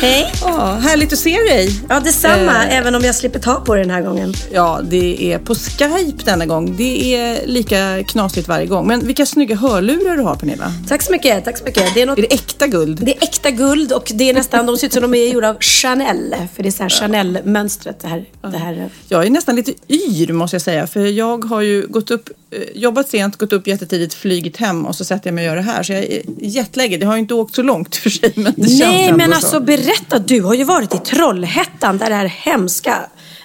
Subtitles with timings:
[0.00, 0.32] Hej!
[0.40, 1.80] Ja, härligt att se dig.
[1.88, 2.76] Ja, detsamma, Eh.
[2.78, 4.34] även om jag slipper ta på det den här gången.
[4.52, 6.76] Ja, det är på Skype denna gång.
[6.76, 8.86] Det är lika knasigt varje gång.
[8.86, 10.72] Men vilka snygga hörlurar du har Pernilla.
[10.88, 11.94] Tack så mycket, tack så mycket.
[11.94, 12.98] Det är, något, Är det äkta guld?
[13.04, 15.48] det är äkta guld och det är nästan, de ser ut som de är gjorda
[15.50, 16.34] av Chanel.
[16.56, 18.24] För det är så här Chanel-mönstret det här.
[18.42, 18.90] Det här.
[19.08, 20.86] Jag är nästan lite yr måste jag säga.
[20.86, 24.94] För jag har ju gått upp, eh, jobbat sent, gått upp jättetidigt, flygit hem och
[24.96, 25.82] så sätter jag mig och gör det här.
[25.82, 27.02] Så jag är jetlaggad.
[27.02, 28.32] Jag har ju inte åkt så långt för sig.
[28.34, 29.34] Men det känns Nej, ändå men så.
[29.34, 29.89] alltså berätta.
[30.26, 32.98] Du har ju varit i Trollhättan där det här hemska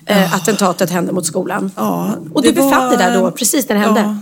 [0.05, 1.71] eh, attentatet hände mot skolan.
[1.75, 3.99] Ja, och du var- befann dig där då, precis när det hände.
[4.01, 4.17] Ja.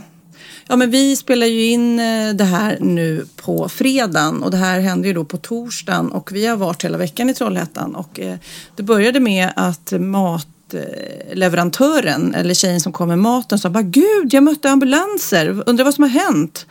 [0.67, 4.79] Ja, men vi spelar ju in eh, det här nu på fredagen och det här
[4.79, 8.35] hände ju då på torsdagen och vi har varit hela veckan i Trollhättan och eh,
[8.75, 14.43] det började med att matleverantören eller tjejen som kom med maten sa bara gud jag
[14.43, 16.65] mötte ambulanser, undrar vad som har hänt?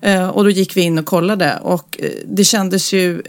[0.00, 3.22] Eh, och då gick vi in och kollade och det kändes ju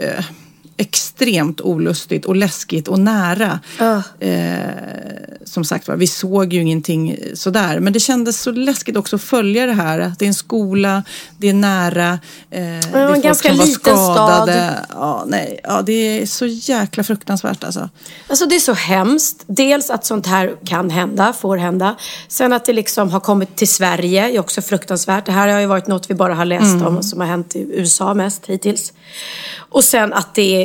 [0.78, 3.60] extremt olustigt och läskigt och nära.
[4.20, 4.60] Eh,
[5.44, 7.80] som sagt var, vi såg ju ingenting sådär.
[7.80, 10.00] Men det kändes så läskigt också att följa det här.
[10.00, 11.04] Att det är en skola,
[11.38, 12.12] det är nära.
[12.12, 12.20] Eh,
[12.52, 12.60] det
[12.94, 14.50] är en folk ganska som var liten stad.
[14.90, 17.90] Ja, nej, ja, det är så jäkla fruktansvärt alltså.
[18.28, 19.44] Alltså det är så hemskt.
[19.48, 21.96] Dels att sånt här kan hända, får hända.
[22.28, 25.26] Sen att det liksom har kommit till Sverige är också fruktansvärt.
[25.26, 26.88] Det här har ju varit något vi bara har läst Mm.
[26.88, 28.94] om och som har hänt i USA mest hittills.
[29.58, 30.65] Och sen att det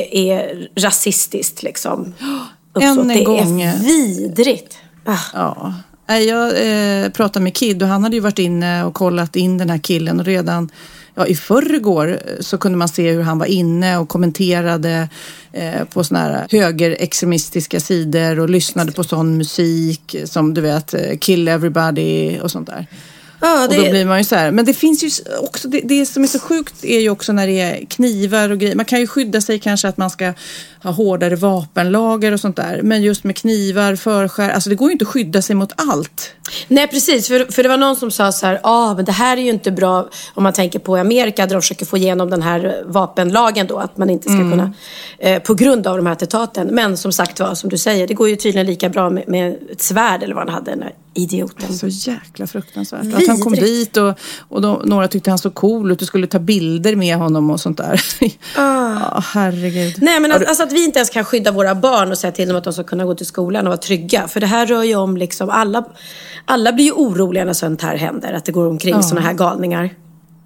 [0.75, 2.13] rasistiskt liksom.
[2.81, 3.61] Än en det gång.
[3.61, 4.77] är vidrigt.
[5.05, 5.17] Ah.
[5.33, 5.73] Ja.
[6.07, 9.69] Jag eh, pratade med Kid och han hade ju varit inne och kollat in den
[9.69, 10.69] här killen och redan
[11.15, 15.09] ja, i förrgår eh, så kunde man se hur han var inne och kommenterade
[15.51, 21.17] eh, på såna här högerextremistiska sidor och lyssnade på sån musik som du vet, eh,
[21.17, 22.87] Kill Everybody och sånt där.
[23.41, 24.51] Ja, Och då det, blir man ju så här.
[24.51, 25.09] Men det finns ju
[25.41, 28.57] också, det, det som är så sjukt är ju också när det är knivar och
[28.59, 28.75] grejer.
[28.75, 30.33] Man kan ju skydda sig kanske att man ska
[30.83, 32.81] ha hårdare vapenlager och sånt där.
[32.83, 36.31] Men just med knivar, förskär, alltså det går ju inte att skydda sig mot allt.
[36.67, 39.37] Nej precis, för, för det var någon som sa så här, ah, men det här
[39.37, 42.41] är ju inte bra om man tänker på Amerika där de försöker få igenom den
[42.41, 44.51] här vapenlagen då, att man inte ska Mm.
[44.51, 44.73] kunna,
[45.19, 46.67] eh, på grund av de här attentaten.
[46.67, 49.55] Men som sagt var, som du säger, det går ju tydligen lika bra med, med
[49.71, 51.73] ett svärd eller vad han hade, idioten.
[51.73, 53.13] Så jäkla fruktansvärt.
[53.13, 53.93] Att han kom Vidrigt.
[53.93, 54.13] dit och,
[54.49, 57.59] och de, några tyckte han såg cool ut och skulle ta bilder med honom och
[57.59, 58.01] sånt där.
[58.55, 59.95] Ja, herregud.
[60.01, 62.47] Nej men att, alltså att vi inte ens kan skydda våra barn och säga till
[62.47, 64.27] dem att de ska kunna gå till skolan och vara trygga.
[64.27, 65.83] För det här rör ju om liksom alla,
[66.45, 68.33] alla blir ju oroliga när sånt här händer.
[68.33, 69.01] Att det går omkring Ja.
[69.01, 69.89] såna här galningar.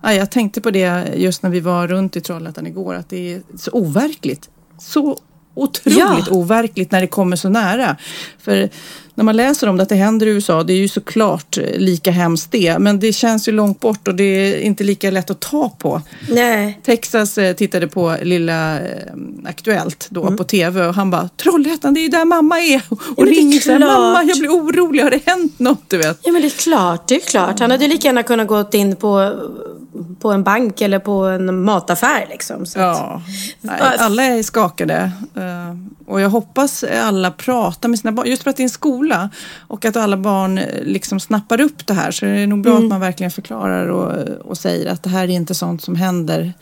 [0.03, 3.33] Ja, jag tänkte på det just när vi var runt i Trollhättan igår, att det
[3.33, 4.49] är så overkligt.
[4.79, 5.17] Så
[5.55, 6.25] otroligt Ja.
[6.31, 7.95] overkligt när det kommer så nära.
[8.39, 8.69] För
[9.15, 11.63] när man läser om det att det händer i USA, det är ju såklart eh,
[11.77, 15.29] lika hemskt det, men det känns ju långt bort och det är inte lika lätt
[15.29, 16.01] att ta på.
[16.29, 16.79] Nej.
[16.83, 18.85] Texas eh, tittade på Lilla eh,
[19.45, 22.81] Aktuellt då på tv och han bara Trollhättan, det är ju där mamma är.
[22.89, 25.89] Och är ringer så här, mamma jag blir orolig, har det hänt något?
[25.89, 26.19] Du vet.
[26.23, 27.59] Ja men det är klart, det är klart.
[27.59, 29.39] Han hade lika gärna kunnat gå in på,
[30.19, 32.65] på en bank eller på en mataffär liksom.
[32.65, 33.21] Så Ja,
[33.61, 35.11] nej, alla är skakade.
[36.07, 39.05] Och jag hoppas alla pratar med sina barn, just för att det är en skola
[39.68, 42.12] och att alla barn eh, liksom snappar upp det här.
[42.12, 42.84] Så det är nog bra Mm.
[42.84, 46.54] att man verkligen förklarar och, och säger att det här är inte sånt som händer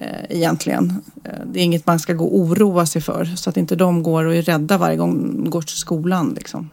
[0.00, 0.94] eh, egentligen.
[1.24, 4.02] Eh, Det är inget man ska gå och oroa sig för så att inte de
[4.02, 6.34] går och är rädda varje gång de går till skolan.
[6.36, 6.70] Liksom.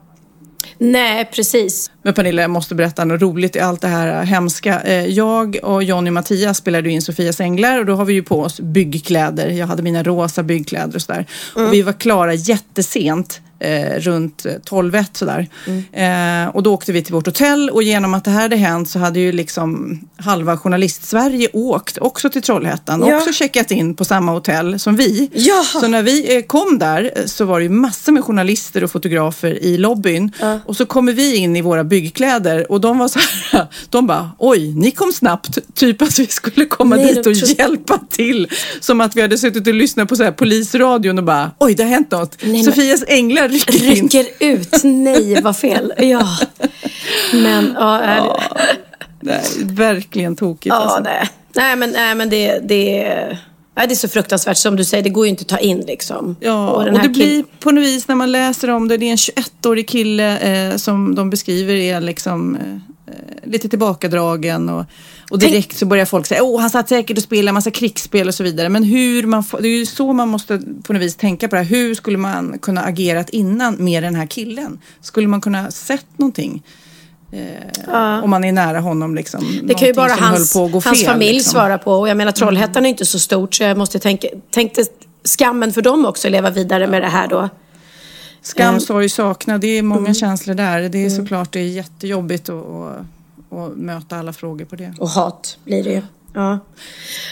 [0.79, 1.91] Nej, precis.
[2.03, 4.81] Men Pernilla, jag måste berätta något roligt i allt det här hemska.
[4.81, 8.23] Eh, Jag och Jonny och Mattias spelade in Sofias änglar och då har vi ju
[8.23, 9.49] på oss byggkläder.
[9.49, 11.25] Jag hade mina rosa byggkläder och sådär.
[11.55, 15.47] Och vi var klara jättesent eh, runt 12 sådär.
[15.91, 18.89] Eh, och då åkte vi till vårt hotell och genom att det här hade hänt
[18.89, 23.17] så hade ju liksom halva journalist-Sverige åkt också till Trollhättan och Ja.
[23.17, 25.29] också checkat in på samma hotell som vi.
[25.33, 25.63] Ja.
[25.81, 28.91] Så när vi eh, kom där eh, så var det ju massor med journalister och
[28.91, 30.31] fotografer i lobbyn.
[30.65, 33.19] Och så kommer vi in i våra byggkläder och de var så
[33.51, 37.33] här, de bara oj, ni kom snabbt, typ att vi skulle komma Nej, dit och
[37.33, 38.47] hjälpa till.
[38.79, 41.83] Som att vi hade suttit och lyssnat på så här polisradion och bara oj, det
[41.83, 42.37] har hänt något.
[42.41, 43.03] Nej, men- Sofias
[43.47, 44.09] änglar rycker in.
[44.09, 44.83] Rycker ut.
[44.83, 45.93] Nej, vad fel.
[45.97, 46.37] Ja.
[47.33, 48.39] Men, ja, är det...
[49.19, 50.99] Nej, verkligen tokigt Ja, alltså.
[50.99, 51.29] nej.
[51.55, 53.03] Nej, men, nej, men det, det,
[53.75, 54.57] nej, det är så fruktansvärt.
[54.57, 56.35] Som du säger, det går ju inte att ta in liksom.
[56.39, 59.11] Ja, och, den det blir på något vis när man läser om det, det är
[59.11, 62.77] en 21-årig kille eh, som de beskriver är liksom eh,
[63.43, 64.79] lite tillbakadragen och,
[65.31, 67.71] och Tänk- direkt så börjar folk säga åh han satt säkert och spelade en massa
[67.71, 68.69] krigsspel och så vidare.
[68.69, 71.61] Men hur man det är ju så man måste på något vis tänka på det
[71.61, 71.69] här.
[71.69, 74.79] Hur skulle man kunna agerat innan med den här killen?
[75.01, 76.63] Skulle man kunna sett någonting?
[77.31, 79.61] Eh, Om man är nära honom liksom.
[79.63, 81.51] Det kan ju bara hans, att hans fel, familj liksom.
[81.51, 81.91] svara på.
[81.91, 84.85] Och jag menar Trollhättan är inte så stort så jag måste tänka, tänkte
[85.23, 87.49] skammen för dem också leva vidare med det här då.
[88.47, 88.79] Skam, Mm.
[88.81, 89.61] sorg, saknad.
[89.61, 90.89] Det är många känslor där.
[90.89, 92.97] Det är såklart det är jättejobbigt att, att,
[93.57, 94.93] att möta alla frågor på det.
[94.99, 96.01] Och hat blir det ju.
[96.33, 96.59] Ja.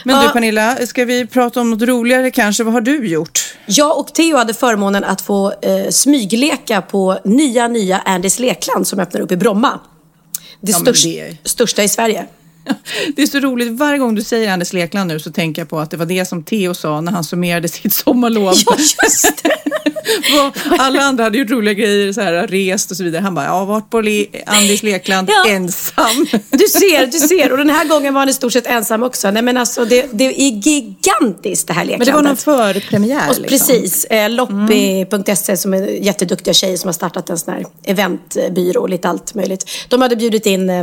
[0.05, 0.23] Men Ja.
[0.23, 2.63] du Pernilla, ska vi prata om något roligare kanske?
[2.63, 3.55] Vad har du gjort?
[3.65, 8.99] Jag och Theo hade förmånen att få eh, smygleka på nya, nya Andys lekland som
[8.99, 9.79] öppnar upp i Bromma.
[10.61, 12.25] Det, Ja, störst, det största i Sverige.
[13.15, 13.71] Det är så roligt.
[13.79, 16.25] Varje gång du säger Anders Lekland nu så tänker jag på att det var det
[16.25, 18.53] som Theo sa när han summerade sitt sommarlov.
[18.65, 19.49] Ja, just det.
[20.79, 23.21] Alla andra hade gjort roliga grejer, så här, rest och så vidare.
[23.21, 25.51] Han bara, ja, varit på Le- Andis Lekland Ja.
[25.51, 26.25] ensam.
[26.49, 27.51] Du ser, du ser.
[27.51, 29.31] Och den här gången var han i stort sett ensam också.
[29.31, 32.07] Nej men alltså det, det är gigantiskt det här leklandet.
[32.07, 33.57] Men det var någon förpremiär Och liksom.
[33.67, 34.05] Precis.
[34.05, 39.09] Eh, Loppi.se som är jätteduktiga tjejer som har startat en sån här eventbyrå och lite
[39.09, 39.69] allt möjligt.
[39.89, 40.79] De hade bjudit in eh,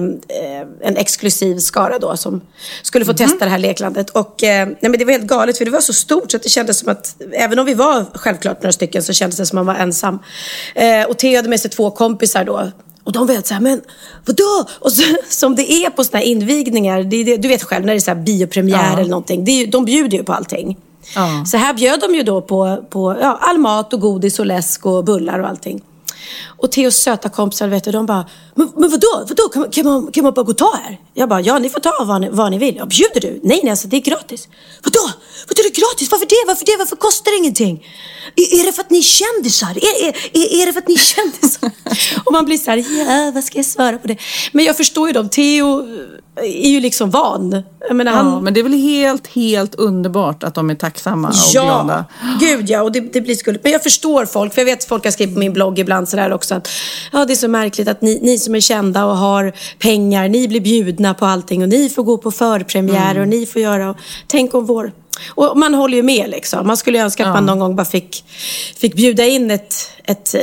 [0.82, 2.40] en exklusiv skara då som
[2.82, 4.10] skulle få testa det här leklandet.
[4.10, 6.42] Och eh, nej, men det var helt galet för det var så stort så att
[6.42, 9.58] det kändes som att även om vi var självklart några stycken så kändes det som
[9.58, 10.18] att man var ensam.
[10.74, 12.70] Eh, och Theo hade med sig två kompisar då.
[13.04, 13.80] Och de vet så här, men
[14.26, 14.68] vadå?
[14.80, 17.92] Och så, som det är på såna här invigningar, det det, du vet själv när
[17.92, 18.98] det är så här biopremiär Ja.
[18.98, 19.44] eller någonting.
[19.44, 20.76] Det de bjuder ju på allting.
[21.14, 21.44] Ja.
[21.46, 24.86] Så här bjöd de ju då på, på ja, all mat och godis och läsk
[24.86, 25.82] och bullar och allting.
[26.62, 29.48] Och Theos söta kompisar, vet du, de bara, men, men vadå, vadå?
[29.48, 30.98] Kan, kan, man, kan man bara gå och ta här?
[31.14, 32.76] Jag bara, ja ni får ta vad ni, vad ni vill.
[32.76, 33.40] Ja, bjuder du?
[33.42, 34.48] Nej, nej, alltså det är gratis.
[34.84, 35.10] Vadå?
[35.48, 36.10] Vadå är det gratis?
[36.10, 36.44] Varför det?
[36.46, 36.76] Varför det?
[36.78, 37.86] Varför kostar det ingenting?
[38.36, 39.70] Är, är det för att ni är kändisar?
[39.70, 41.70] Är, är, är, är det för att ni är kändisar?
[42.24, 44.16] och man blir så här, ja vad ska jag svara på det?
[44.52, 45.86] Men jag förstår ju dem, Theo
[46.36, 47.62] är ju liksom van.
[47.88, 51.28] Jag menar, han, Ja, men det är väl helt, helt underbart att de är tacksamma
[51.28, 52.04] och glada.
[52.40, 52.82] gud ja.
[52.82, 53.64] Och det, det blir skulligt.
[53.64, 54.54] Men jag förstår folk.
[54.54, 56.51] För jag vet att folk har skrivit på min blogg ibland sådär också.
[56.52, 56.68] Att,
[57.12, 60.48] ja, det är så märkligt att ni, ni som är kända och har pengar, ni
[60.48, 61.62] blir bjudna på allting.
[61.62, 63.22] Och ni får gå på förpremiär Mm.
[63.22, 63.90] och ni får göra.
[63.90, 63.96] Och,
[64.26, 64.92] tänk om vår...
[65.28, 66.66] Och man håller ju med liksom.
[66.66, 68.24] Man skulle ju önska att man någon gång bara fick,
[68.76, 70.40] fick bjuda in ett, ett eh,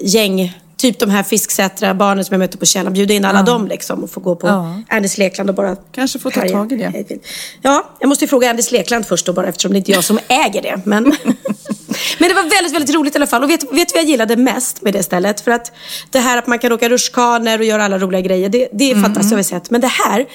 [0.00, 2.92] gäng Typ de här Fisksätra barnen som jag mötte på Källan.
[2.92, 4.80] Bjuda in alla dem liksom och få gå på Ja.
[4.88, 6.52] Anders Lekland och bara Kanske få ta härja.
[6.52, 7.18] tag i det.
[7.62, 10.04] Ja, jag måste ju fråga Anders Lekland först då bara eftersom det inte är jag
[10.04, 10.80] som äger det.
[10.84, 11.04] Men,
[12.18, 13.42] men det var väldigt, väldigt roligt i alla fall.
[13.44, 15.40] Och vet, vet vad jag gillade mest med det stället?
[15.40, 15.72] För att
[16.10, 18.90] det här att man kan åka rutschkanor och göra alla roliga grejer, det, det är
[18.90, 19.02] Mm.
[19.02, 19.70] fantastiskt har vi sett.
[19.70, 20.26] Men det här,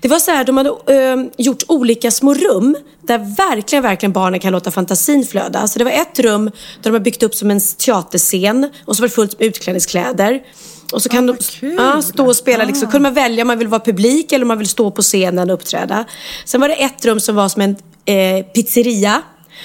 [0.00, 3.18] det var så här, de hade eh, gjort olika små rum där
[3.48, 5.68] verkligen, verkligen barnen kan låta fantasin flöda.
[5.68, 6.52] Så det var ett rum där
[6.82, 10.40] de har byggt upp som en teaterscen och så var det fullt med utklädningskläder.
[10.92, 11.74] Och så kan de vad kul.
[11.78, 12.64] ja, stå och spela.
[12.64, 12.90] Liksom.
[12.90, 15.50] kunde man välja om man vill vara publik eller om man vill stå på scenen
[15.50, 16.04] och uppträda.
[16.44, 19.22] Sen var det ett rum som var som en eh, pizzeria.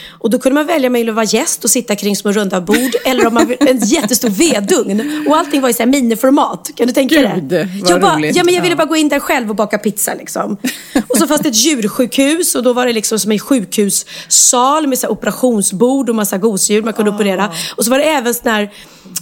[0.10, 2.96] Och då kunde man välja man ville vara gäst och sitta kring små runda bord
[3.06, 5.26] eller om man vill, en jättestor vedugn.
[5.28, 6.72] Och allting var i så här miniformat.
[6.76, 7.70] Kan du tänka dig?
[7.82, 8.36] Vad jag bara, roligt.
[8.36, 10.58] Ja, men jag ville bara gå in där själv och baka pizza liksom.
[11.08, 15.00] Och så fanns det ett djursjukhus och då var det liksom som en sjukhussal med
[15.00, 17.52] så operationsbord och massa gosedjur man kunde operera.
[17.76, 18.72] Och så var det även såna här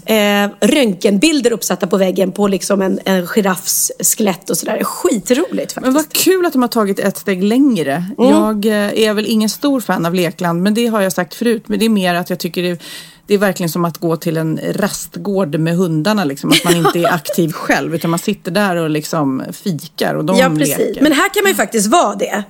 [0.06, 4.84] eh, röntgenbilder uppsatta på väggen på liksom en, en giraffs skelett och sådär.
[4.84, 5.82] Skitroligt faktiskt.
[5.82, 8.06] Men vad kul att de har tagit ett steg längre.
[8.18, 11.63] Jag eh, är väl ingen stor fan av lekland, men det har jag sagt förut.
[11.67, 12.82] Men det är mer att jag tycker det,
[13.27, 16.24] det är verkligen som att gå till en rastgård med hundarna.
[16.24, 16.50] Liksom.
[16.50, 20.38] Att man inte är aktiv själv, utan man sitter där och liksom fikar och de
[20.38, 20.77] ja, precis.
[20.77, 21.01] leker.
[21.01, 22.43] Men här kan man ju faktiskt vara det.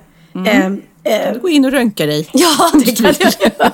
[0.46, 0.66] Eh,
[1.04, 2.28] eh, Gå in och rönka dig.
[2.32, 3.72] ja, det kan jag göra.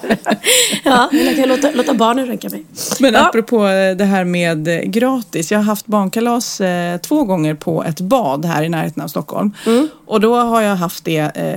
[0.84, 2.64] Ja, jag kan låta, låta barnen röntga mig.
[3.00, 3.28] Men ja.
[3.28, 5.52] apropå eh, det här med eh, gratis.
[5.52, 9.52] Jag har haft barnkalas eh, två gånger på ett bad här i närheten av Stockholm.
[9.66, 9.88] Mm.
[10.10, 11.54] Och då har jag haft det eh,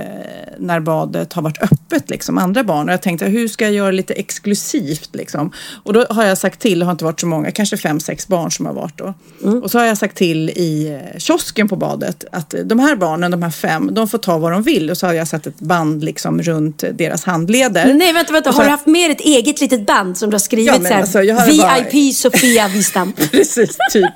[0.58, 2.88] när badet har varit öppet, liksom, andra barn.
[2.88, 5.10] Och jag tänkte, hur ska jag göra lite exklusivt?
[5.12, 5.52] Liksom?
[5.82, 8.28] Och då har jag sagt till, det har inte varit så många, kanske fem, sex
[8.28, 9.14] barn som har varit då.
[9.62, 13.30] Och så har jag sagt till i eh, kiosken på badet att de här barnen,
[13.30, 14.90] de här fem, de får ta vad de vill.
[14.90, 17.94] Och så har jag satt ett band liksom runt deras handleder.
[17.94, 18.52] Nej, vänta, vänta.
[18.52, 20.82] Så- Har du haft med ett eget litet band som du har skrivit Ja, men
[20.82, 23.12] så här, alltså, hade bara- VIP Sofia Wistam?
[23.30, 24.10] Precis, typ.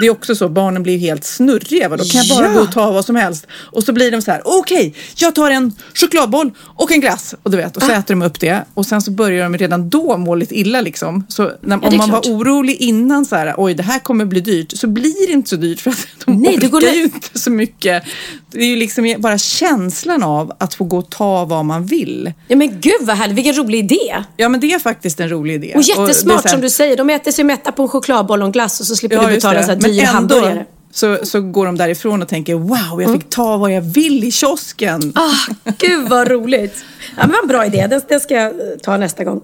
[0.00, 1.88] Det är också så, barnen blir helt snurriga.
[1.88, 2.52] Då kan jag bara Ja.
[2.54, 3.46] gå och ta vad som helst.
[3.66, 7.34] Och så blir de så här, okej, jag tar en chokladboll och en glass.
[7.42, 7.94] Och du vet, och så Ah.
[7.96, 8.64] äter de upp det.
[8.74, 11.26] Och sen så börjar de redan då må lite illa liksom.
[11.28, 12.26] Så när, det om man klart.
[12.26, 14.72] var orolig innan så här, oj det här kommer bli dyrt.
[14.78, 17.50] Så blir det inte så dyrt för att de Nej, orkar går ju inte så
[17.50, 18.02] mycket.
[18.50, 22.32] Det är ju liksom bara känslan av att få gå och ta vad man vill.
[22.48, 24.24] Ja men gud vad härligt, vilken rolig idé.
[24.36, 25.72] Ja men det är faktiskt en rolig idé.
[25.76, 28.46] Och jättesmart så här- som du säger, de äter sig mätta på en chokladboll och
[28.46, 30.66] en glass och så slipper du just betala så här dyr ändå hamburgare.
[30.96, 34.30] Så, så går de därifrån och tänker wow, jag fick ta vad jag vill i
[34.32, 35.12] kiosken.
[35.14, 36.84] Ah, gud vad roligt.
[37.16, 39.40] Ja, men vad en bra idé, den, den ska jag eh, ta nästa gång.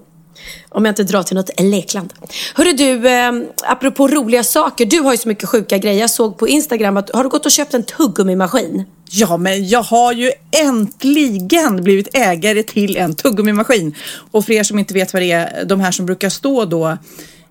[0.69, 2.13] Om jag inte drar till något lekland.
[2.55, 3.31] Hörru du, eh,
[3.63, 4.85] apropå roliga saker.
[4.85, 5.99] Du har ju så mycket sjuka grejer.
[5.99, 8.83] Jag såg på Instagram att har du gått och köpt en tuggummimaskin?
[9.11, 13.95] Ja, men jag har ju äntligen blivit ägare till en tuggummimaskin.
[14.31, 16.97] Och för er som inte vet vad det är, de här som brukar stå då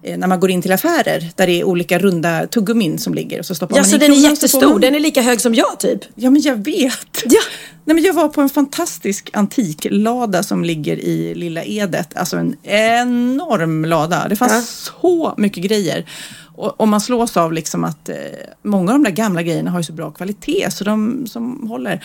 [0.02, 3.46] när man går in till affärer där det är olika runda tuggummin som ligger och
[3.46, 4.68] så stoppar Ja, man så in den är jättestor.
[4.68, 6.00] man- Den är lika hög som jag typ.
[6.14, 7.22] Ja, men jag vet.
[7.24, 7.40] Ja.
[7.84, 12.16] Nej, men jag var på en fantastisk antiklada som ligger i Lilla Edet.
[12.16, 14.28] Alltså en enorm lada.
[14.28, 14.92] Det fanns Ja.
[15.00, 16.06] så mycket grejer.
[16.54, 18.16] Och, och man slås av liksom att eh,
[18.62, 22.04] många av de där gamla grejerna har ju så bra kvalitet så de som håller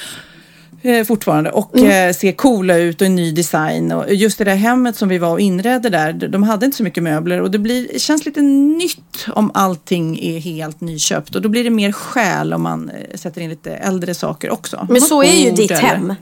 [0.87, 2.09] eh, fortfarande och Mm.
[2.09, 3.91] eh, ser coola ut och en ny design.
[3.91, 6.77] Och just det där hemmet som vi var och inredde där, de- de hade inte
[6.77, 11.41] så mycket möbler och det blir, känns lite nytt om allting är helt nyköpt och
[11.41, 14.87] då blir det mer själ om man eh, sätter in lite äldre saker också.
[14.89, 16.13] Men så är ju ditt hem.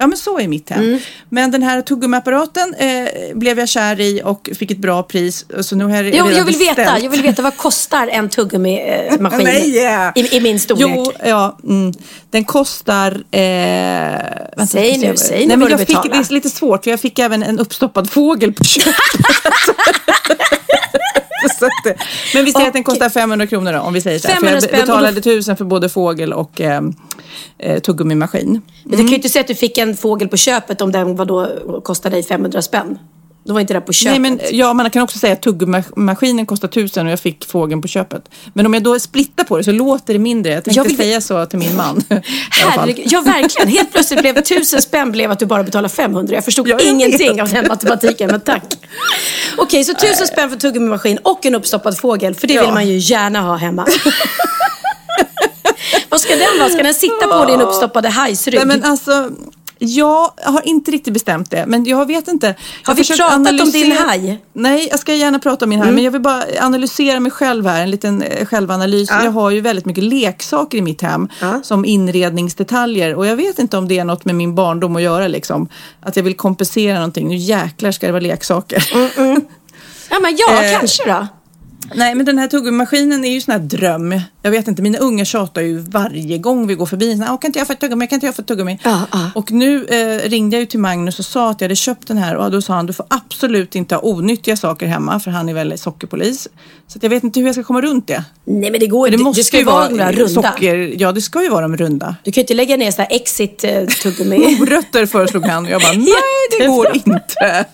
[0.00, 0.98] Ja men så är mitt hem.
[1.28, 5.46] Men den här tuggummiapparaten eh, blev jag kär i och fick ett bra pris.
[5.60, 7.02] Så nu har jag Jag, redan jag, vill veta, beställt.
[7.02, 10.12] jag vill veta vad kostar en tuggummi-maskin Nej!
[10.14, 10.86] i, i min storlek?
[10.96, 11.92] Jo, ja, mm,
[12.30, 13.12] den kostar...
[13.30, 13.40] Eh,
[14.56, 16.12] vänta, Säg nu, säg Nej, nu men vad du jag fick.
[16.12, 18.94] Det är lite svårt för jag fick även en uppstoppad fågel på köpet.
[21.66, 21.96] Att, det-
[22.34, 24.28] men vi säger att den Och- kostar 500 kronor då, om vi säger så.
[24.28, 24.34] här.
[24.34, 26.82] För 500 jag och betalade tusen för både fågel och eh,
[27.58, 28.62] eh, tuggummimaskin.
[28.84, 31.16] Men du kan ju inte säga att du fick en fågel på köpet om den
[31.16, 31.48] var då,
[31.84, 32.98] kostade dig 500 spänn.
[33.44, 34.20] Då var inte det på köpet.
[34.20, 37.82] Nej, men, ja, man kan också säga att tuggmaskinen kostar tusen och jag fick fågeln
[37.82, 38.22] på köpet.
[38.54, 40.52] Men om jag då splittar på det så låter det mindre.
[40.52, 42.02] Jag tänkte Jag vill- säga så till min man.
[42.50, 43.68] Herregud, ja verkligen.
[43.68, 46.34] Helt plötsligt blev tusen spänn blev att du bara betalade 500.
[46.34, 47.40] Jag förstod Ja, jag ingenting vet.
[47.42, 48.64] av den matematiken, men tack.
[49.56, 52.62] Okej, så tusen spänn för tuggummimaskin och en uppstoppad fågel, för det Ja.
[52.64, 53.86] vill man ju gärna ha hemma.
[56.08, 56.68] Vad ska den vara?
[56.70, 58.54] Ska den sitta på din uppstoppade hajsrygg?
[58.54, 59.30] Nej, men alltså,
[59.82, 61.64] jag har inte riktigt bestämt det.
[61.66, 62.46] Men jag vet inte.
[62.46, 62.54] Jag
[62.90, 64.18] Har vi pratat om din analysera- haj?
[64.20, 64.36] Mm.
[64.52, 65.92] Nej, jag ska gärna prata om min haj.
[65.92, 67.82] Men jag vill bara analysera mig själv här.
[67.82, 69.08] En liten eh, självanalys.
[69.10, 69.24] Ja.
[69.24, 71.28] Jag har ju väldigt mycket leksaker i mitt hem.
[71.40, 71.60] Ja.
[71.62, 73.14] Som inredningsdetaljer.
[73.14, 75.28] Och jag vet inte om det är något med min barndom att göra.
[75.28, 75.68] Liksom.
[76.00, 77.28] Att jag vill kompensera någonting.
[77.28, 78.84] Nu jäklar ska det vara leksaker.
[80.12, 81.26] Ja, men ja, Eh, kanske då.
[81.94, 84.20] Nej, men den här tuggummimaskinen är ju sån här dröm.
[84.42, 87.16] Jag vet inte, mina unga tjatar ju varje gång vi går förbi.
[87.16, 88.06] Så, här, "Åh, kan inte jag få ett tuggummi?
[88.06, 88.78] Kan inte jag få ett tuggummi?
[88.84, 89.30] Ja, ja.
[89.34, 92.18] Och nu eh, ringde jag ju till Magnus och sa att jag hade köpt den
[92.18, 95.48] här och då sa han du får absolut inte ha onyttiga saker hemma för han
[95.48, 96.48] är väl sockerpolis.
[96.86, 98.24] Så jag vet inte hur jag ska komma runt det.
[98.44, 99.24] Nej, men det går För det inte.
[99.24, 100.28] måste ska ju vara de runda.
[100.52, 100.94] socker.
[100.98, 102.16] Ja, det ska ju vara de runda.
[102.24, 104.56] Du kan ju inte lägga ner sådana här exit-tuggummi.
[104.58, 107.66] Morötter föreslog han och jag bara nej det går inte.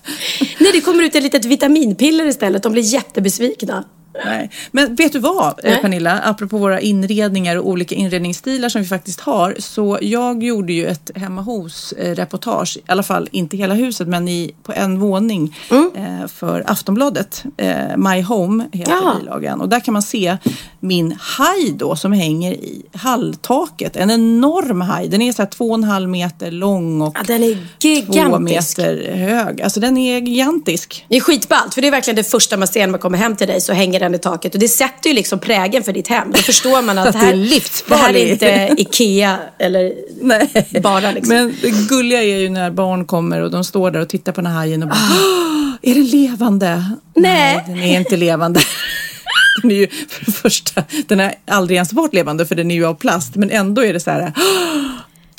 [0.61, 2.63] Nej, det kommer ut ett litet vitaminpiller istället.
[2.63, 3.85] De blir jättebesvikna.
[4.25, 4.51] Nej.
[4.71, 5.79] Men vet du vad eh, Nej.
[5.83, 9.55] Pernilla, apropå våra inredningar och olika inredningsstilar som vi faktiskt har.
[9.59, 14.55] Så jag gjorde ju ett hemma hos-reportage, i alla fall inte hela huset men i,
[14.63, 15.91] på en våning Mm.
[15.97, 17.45] eh, för Aftonbladet.
[17.57, 19.15] Eh, My Home heter Ja.
[19.21, 20.37] bilagan och där kan man se
[20.81, 23.97] min haj då som hänger i halltaket.
[23.97, 27.23] En enorm haj, den är så här två och en halv meter lång och Ja,
[27.27, 28.79] den är två gigantisk.
[28.79, 29.63] meter hög.
[29.63, 31.07] Alltså den är gigantisk.
[31.09, 33.37] Det är skitballt, för det är verkligen det första man ser när man kommer hem
[33.37, 34.55] till dig, så hänger den i taket.
[34.55, 36.33] Och det sätter ju liksom prägen för ditt hem.
[36.33, 39.93] Då förstår man att Att det det här, är det här är inte Ikea eller
[40.21, 40.67] Nej.
[40.83, 41.35] bara liksom.
[41.35, 44.41] Men det gulliga är ju när barn kommer och de står där och tittar på
[44.41, 46.85] den här hajen och bara "Åh, Är den levande?
[47.15, 47.65] Nej.
[47.67, 48.61] den är inte levande.
[49.63, 52.75] Den är ju för det första, den har aldrig ens varit levande för den är
[52.75, 54.33] ju av plast men ändå är det så här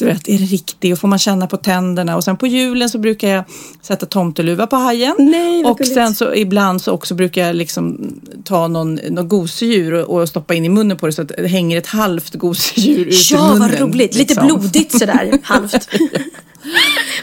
[0.01, 0.93] "Åh, du vet, är det riktigt?
[0.93, 2.15] Och får man känna på tänderna.
[2.15, 3.43] Och sen på julen så brukar jag
[3.81, 5.15] sätta tomteluva på hajen.
[5.19, 5.93] Nej, och gulligt.
[5.93, 8.13] sen så ibland så också brukar jag liksom
[8.43, 11.47] ta någon, någon gosedjur och, och stoppa in i munnen på det så att det
[11.47, 13.59] hänger ett halvt gosedjur ut ur Ja, munnen.
[13.59, 14.15] vad roligt.
[14.15, 14.47] Lite liksom.
[14.47, 15.89] blodigt sådär, halvt.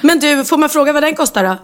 [0.03, 1.57] Men du, får man fråga vad den kostar då?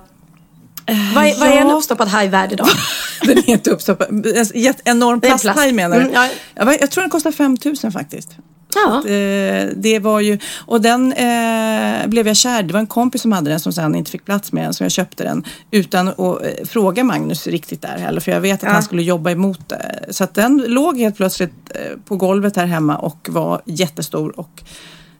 [1.14, 1.74] Vad är, vad är en ja.
[1.74, 2.68] uppstoppad haj värd idag?
[3.22, 4.26] Den är inte uppstoppad.
[4.54, 6.02] En enorm plasthaj menar du?
[6.02, 6.74] Mm, ja.
[6.80, 8.28] jag tror den kostar 5 000 faktiskt.
[8.74, 9.08] Ja.
[9.08, 13.32] Eh, det var ju, och den eh, blev jag kär Det var en kompis som
[13.32, 14.74] hade den som sen inte fick plats med den.
[14.74, 18.20] Så jag köpte den utan att eh, fråga Magnus riktigt där heller.
[18.20, 18.72] För jag vet att Ja.
[18.72, 20.04] han skulle jobba emot det.
[20.10, 24.40] Så att den låg helt plötsligt eh, på golvet här hemma och var jättestor.
[24.40, 24.62] Och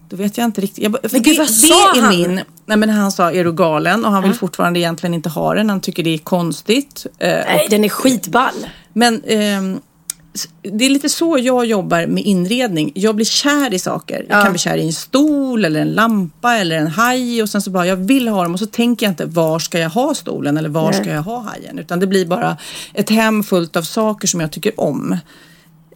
[0.08, 0.84] då vet jag inte riktigt.
[0.84, 2.16] Jag, Men gud, det, vad det sa är han?
[2.16, 2.40] min.
[2.66, 4.04] Nej men han sa, är du galen?
[4.04, 5.70] Och han vill fortfarande egentligen inte ha den.
[5.70, 7.06] Han tycker det är konstigt.
[7.18, 8.54] Eh, Nej, den är skitball.
[8.92, 9.80] men ehm,
[10.62, 12.92] det är lite så jag jobbar med inredning.
[12.94, 14.26] Jag blir kär i saker.
[14.28, 14.42] Jag Ja.
[14.42, 17.70] kan bli kär i en stol eller en lampa eller en haj och sen så
[17.70, 20.56] bara jag vill ha dem och så tänker jag inte var ska jag ha stolen
[20.56, 21.00] eller var Nej.
[21.00, 21.78] ska jag ha hajen.
[21.78, 22.56] Utan det blir bara
[22.94, 25.16] ett hem fullt av saker som jag tycker om.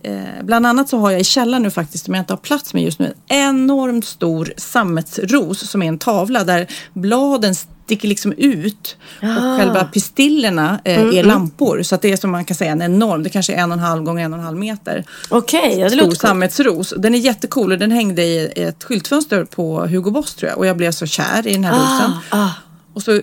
[0.05, 2.75] Eh, bland annat så har jag i källaren nu faktiskt, som jag inte har plats
[2.75, 8.33] med just nu, en enormt stor sammetsros som är en tavla där bladen sticker liksom
[8.33, 11.83] ut och själva pistillerna eh, är lampor.
[11.83, 13.79] Så att det är som man kan säga en enorm, det kanske är en och
[13.79, 15.05] en halv gånger en och en halv meter.
[15.31, 16.21] Okej, ja, det Stor låter coolt.
[16.21, 16.95] sammetsros.
[16.97, 20.59] Den är jättecool och den hängde i ett skyltfönster på Hugo Boss tror jag.
[20.59, 22.13] Och jag blev så kär i den här rosen.
[22.31, 22.51] ah.
[22.95, 23.21] Och så eh,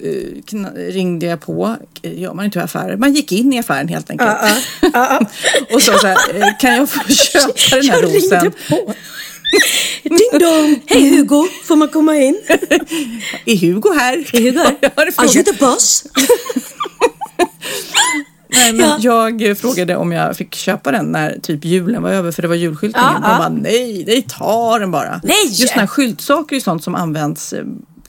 [0.75, 4.09] ringde jag på, eh, gör man inte i affärer, man gick in i affären helt
[4.09, 4.31] enkelt.
[5.73, 8.41] och så, så här, eh, kan jag få köpa den här Jag rosen?
[8.41, 8.93] ringde på.
[10.03, 10.81] Ding dong!
[10.85, 12.41] Hej Hugo, får man komma in?
[13.45, 14.13] Är Hugo här?
[14.17, 14.75] Är Hugo här?
[14.81, 16.03] Jag Are you the boss?
[18.49, 19.29] nej, men Ja.
[19.39, 22.55] jag frågade om jag fick köpa den när typ julen var över för det var
[22.55, 23.09] julskyltningen.
[23.13, 23.37] Ja, De ja.
[23.37, 25.21] bara nej, nej ta den bara.
[25.23, 25.47] Nej!
[25.51, 27.53] Just när skyltsaker är sånt som används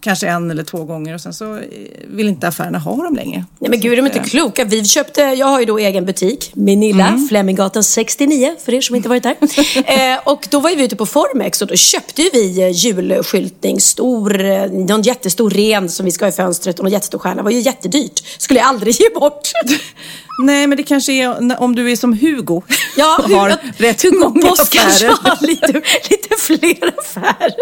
[0.02, 1.62] kanske en eller två gånger och sen så eh,
[2.06, 3.44] vill inte affärerna ha dem längre.
[3.58, 4.64] Nej men gud, de är inte kloka.
[4.64, 7.28] Vi köpte, jag har ju då egen butik, Minilla, Mm.
[7.28, 9.36] Fleminggatan 69, för er som inte varit där.
[10.14, 14.44] eh, och då var vi ute på Formex och då köpte vi eh, julskyltning, stor,
[14.44, 17.36] eh, någon jättestor ren som vi ska ha i fönstret och någon jättestor stjärna.
[17.36, 18.22] Det var ju jättedyrt.
[18.38, 19.48] Skulle jag aldrig ge bort.
[20.44, 22.62] Nej, men det kanske är om du är som Hugo.
[22.96, 25.30] Ja, har rätt Hugo många Boss kanske affärer.
[25.30, 25.72] har lite,
[26.10, 27.54] lite fler affärer.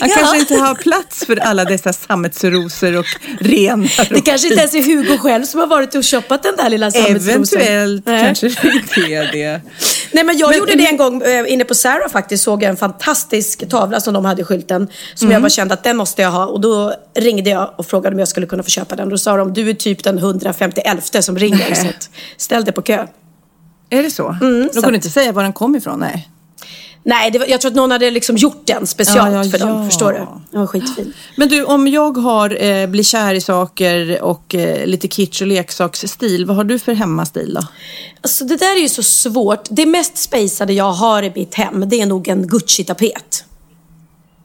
[0.00, 0.14] Han Ja.
[0.16, 3.06] kanske inte har plats för alla dessa sammetsrosor och
[3.40, 4.14] renar.
[4.14, 6.90] Det kanske inte ens är Hugo själv som har varit och shoppat den där lilla
[6.90, 7.60] sammetsrosen.
[7.60, 8.24] Eventuellt Nej.
[8.24, 9.60] kanske det inte är det.
[10.12, 12.44] Nej men jag Men- gjorde det en gång eh, inne på Sarah faktiskt.
[12.44, 14.88] Såg jag en fantastisk tavla som de hade i skylten.
[15.14, 15.32] Som Mm.
[15.32, 16.46] jag bara kände att den måste jag ha.
[16.46, 19.08] Och då ringde jag och frågade om jag skulle kunna få köpa den.
[19.08, 21.74] Då sa de, du är typ den 151 som ringer.
[21.74, 23.06] Så att, ställ dig på kö.
[23.90, 24.36] Är det så?
[24.42, 26.28] Mm, så kunde att- inte säga var den kom ifrån, nej.
[27.02, 29.68] Nej, var, jag tror att någon hade liksom gjort den specialt Ja, ja, för dem.
[29.68, 29.84] ja.
[29.84, 30.18] Förstår du?
[30.50, 31.12] Den var skitfin.
[31.36, 35.48] Men du, om jag har eh, blir kär i saker och eh, lite kitsch och
[35.48, 37.60] leksaksstil, vad har du för hemmastil då?
[38.20, 39.64] Alltså det där är ju så svårt.
[39.70, 43.44] Det mest spacade jag har i mitt hem, det är nog en Gucci-tapet.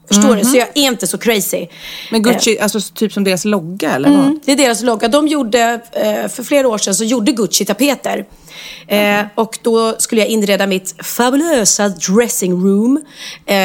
[0.08, 0.38] Förstår Mhm.
[0.40, 0.46] du?
[0.46, 1.68] Så jag är inte så crazy.
[2.12, 4.20] Men Gucci, alltså typ som deras logga eller vad?
[4.20, 5.08] Mm, det är deras logga.
[5.08, 8.26] De gjorde, eh, för flera år sedan så gjorde Gucci tapeter.
[8.88, 13.02] Eh, och då skulle jag inreda mitt fabulösa dressing room
[13.46, 13.56] eh,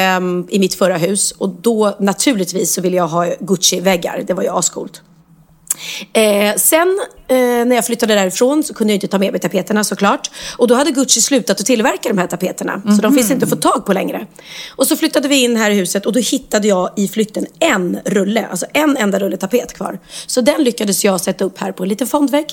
[0.55, 1.31] i mitt förra hus.
[1.31, 4.23] Och då naturligtvis så ville jag ha Gucci-väggar.
[4.27, 5.01] Det var ju ascoolt.
[6.13, 9.83] Eh, sen eh, när jag flyttade därifrån så kunde jag inte ta med mig tapeterna
[9.83, 10.31] såklart.
[10.57, 12.81] Och då hade Gucci slutat att tillverka de här tapeterna.
[12.95, 14.27] Så de finns inte att få tag på längre.
[14.75, 17.99] Och så flyttade vi in här i huset och då hittade jag i flytten en
[18.05, 18.47] rulle.
[18.51, 19.99] Alltså en enda rulle tapet kvar.
[20.27, 22.45] Så den lyckades jag sätta upp här på en liten fondvägg.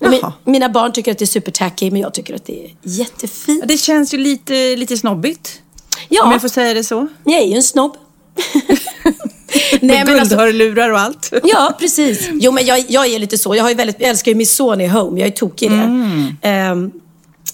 [0.00, 0.32] Och mi- Jaha.
[0.44, 3.58] mina barn tycker att det är supertacky men jag tycker att det är jättefint.
[3.60, 5.60] Ja, Det känns ju lite, lite snobbigt.
[6.08, 7.06] Ja, Om jag får säga det så.
[7.24, 7.96] jag är ju en snobb.
[9.80, 11.32] Nej, men alltså, guldhörlurar och allt.
[11.44, 12.28] Ja, precis.
[12.32, 13.54] Jo, men jag, jag är lite så.
[13.56, 15.20] Jag, har ju väldigt, jag älskar ju Miss Sony Home.
[15.20, 15.78] Jag är tokig i det.
[16.42, 16.90] Ehm,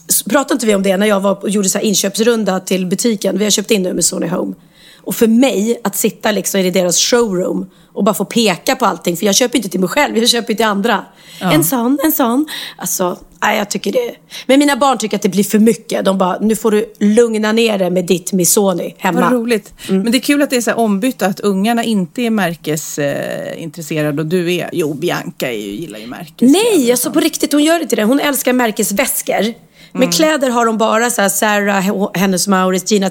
[0.08, 3.38] s- pratade inte vi om det när jag var och gjorde så inköpsrunda till butiken?
[3.38, 4.54] Vi har köpt in nu med Sony Home.
[5.02, 9.16] Och för mig, att sitta liksom i deras showroom och bara få peka på allting.
[9.16, 11.04] För jag köper inte till mig själv, jag köper till andra.
[11.40, 12.46] En sån, en sån.
[12.76, 14.14] Alltså, nej, jag tycker det.
[14.46, 16.04] Men mina barn tycker att det blir för mycket.
[16.04, 19.20] De bara, nu får du lugna ner dig med ditt Missoni hemma.
[19.20, 19.74] Vad roligt.
[19.88, 23.80] Men det är kul att det är så här ombytt att ungarna inte är märkesintresserade
[23.80, 24.70] intresserade och du är.
[24.72, 26.52] Jo, Bianca är ju, gillar ju märkes.
[26.52, 28.04] Nej, alltså på riktigt, hon gör inte det.
[28.04, 29.54] Hon älskar märkesväskor.
[29.92, 33.10] Men kläder har hon bara så här Sarah, Hennes Mauritz, Gina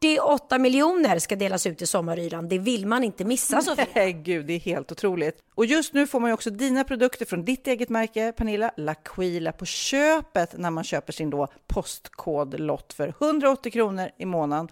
[0.00, 2.48] 48 miljoner ska delas ut i sommaryran.
[2.48, 3.86] Det vill man inte missa Sofia.
[3.94, 5.38] Nej, gud, det är helt otroligt.
[5.54, 9.52] Och just nu får man ju också dina produkter från ditt eget märke, Pernilla, L'Aquila,
[9.52, 14.68] på köpet när man köper sin då postkodlott för 180 kronor i månaden.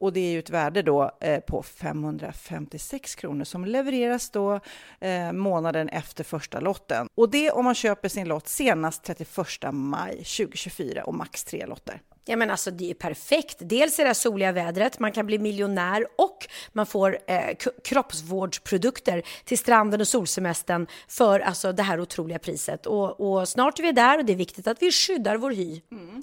[0.00, 4.60] Och det är ju ett värde då eh, på 556 kronor som levereras då
[5.00, 7.08] eh, månaden efter första lotten.
[7.14, 9.28] Och det om man köper sin lott senast 31
[9.72, 12.00] maj 2024 och max tre lotter.
[12.24, 13.56] Ja men alltså det är perfekt.
[13.60, 19.58] Dels är det soliga vädret, man kan bli miljonär och man får eh, kroppsvårdsprodukter till
[19.58, 22.86] stranden och solsemestern för alltså det här otroliga priset.
[22.86, 25.80] Och, och, snart är vi där och det är viktigt att vi skyddar vår hy.
[25.90, 26.22] Mm.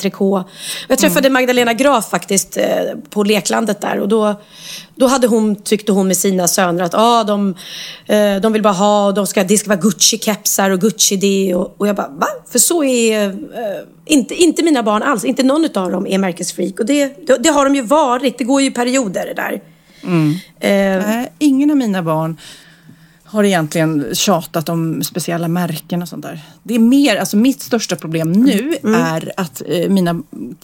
[0.00, 0.44] Trikå.
[0.88, 1.32] Jag träffade mm.
[1.32, 2.64] Magdalena Graf faktiskt eh,
[3.10, 4.40] på leklandet där och då,
[4.94, 7.54] då hade hon, tyckte hon med sina söner att ah, de,
[8.06, 11.74] eh, de vill bara ha, de ska, det ska vara Gucci-kepsar och Gucci det och,
[11.78, 12.26] och jag bara va?
[12.50, 13.34] För så är eh,
[14.06, 17.48] inte, inte mina barn alls, inte någon av dem är märkesfreak och det, det, det,
[17.48, 19.62] har de ju varit, det går ju perioder det där.
[20.02, 20.30] Mm.
[20.60, 22.36] Eh, Nej, ingen av mina barn
[23.34, 26.40] har egentligen tjatat om speciella märken och sånt där.
[26.62, 29.02] Det är mer, alltså mitt största problem nu mm.
[29.02, 30.22] är att eh, mina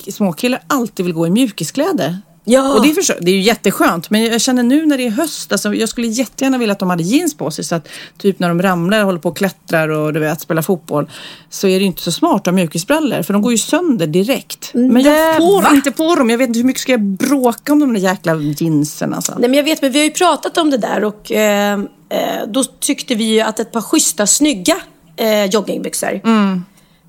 [0.08, 2.18] småkillar alltid vill gå i mjukiskläder.
[2.44, 2.74] Ja.
[2.74, 4.10] Och det är, för, det är ju jätteskönt.
[4.10, 6.90] Men jag känner nu när det är höst, alltså, jag skulle jättegärna vilja att de
[6.90, 7.64] hade jeans på sig.
[7.64, 7.88] Så att
[8.18, 11.10] typ när de ramlar, håller på och klättrar och du vet, spelar fotboll.
[11.50, 13.22] Så är det inte så smart att ha mjukisbrallor.
[13.22, 14.70] För de går ju sönder direkt.
[14.74, 15.70] Men jag Nej, får va?
[15.74, 16.30] inte på dem.
[16.30, 19.34] Jag vet inte hur mycket ska jag bråka om de där jäkla jeansen alltså.
[19.38, 21.72] Nej men jag vet, men vi har ju pratat om det där och eh,
[22.08, 24.76] eh, då tyckte vi ju att ett par schyssta, snygga
[25.16, 26.20] eh, joggingbyxor.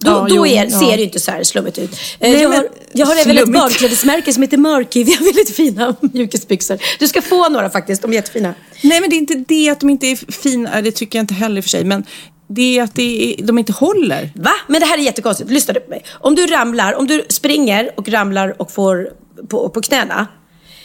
[0.01, 0.79] Då, Ja, då jo, är, ja.
[0.79, 1.91] ser det ju inte så här slummigt ut.
[1.91, 5.03] Eh, Nej, jag, men har, jag har även ett barnklädesmärke som heter Mörky.
[5.03, 6.79] Vi har väldigt fina mjukisbyxor.
[6.99, 8.53] Du ska få några faktiskt, de är jättefina.
[8.81, 11.33] Nej men det är inte det att de inte är fina, det tycker jag inte
[11.33, 11.83] heller för sig.
[11.83, 12.03] Men
[12.47, 14.31] det är att det är, de inte håller.
[14.35, 14.53] Va?
[14.67, 15.51] Men det här är jättekonstigt.
[15.51, 16.03] Lyssna på mig.
[16.11, 19.09] Om du ramlar, om du springer och ramlar och får
[19.49, 20.27] på, på knäna.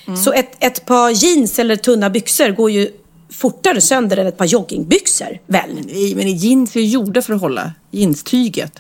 [0.07, 0.17] Mm.
[0.17, 2.91] Så ett, ett par jeans eller tunna byxor går ju
[3.33, 5.71] fortare sönder än ett par joggingbyxor, väl?
[5.93, 8.73] Nej men jeans är ju gjorda för att hålla jeanstyget.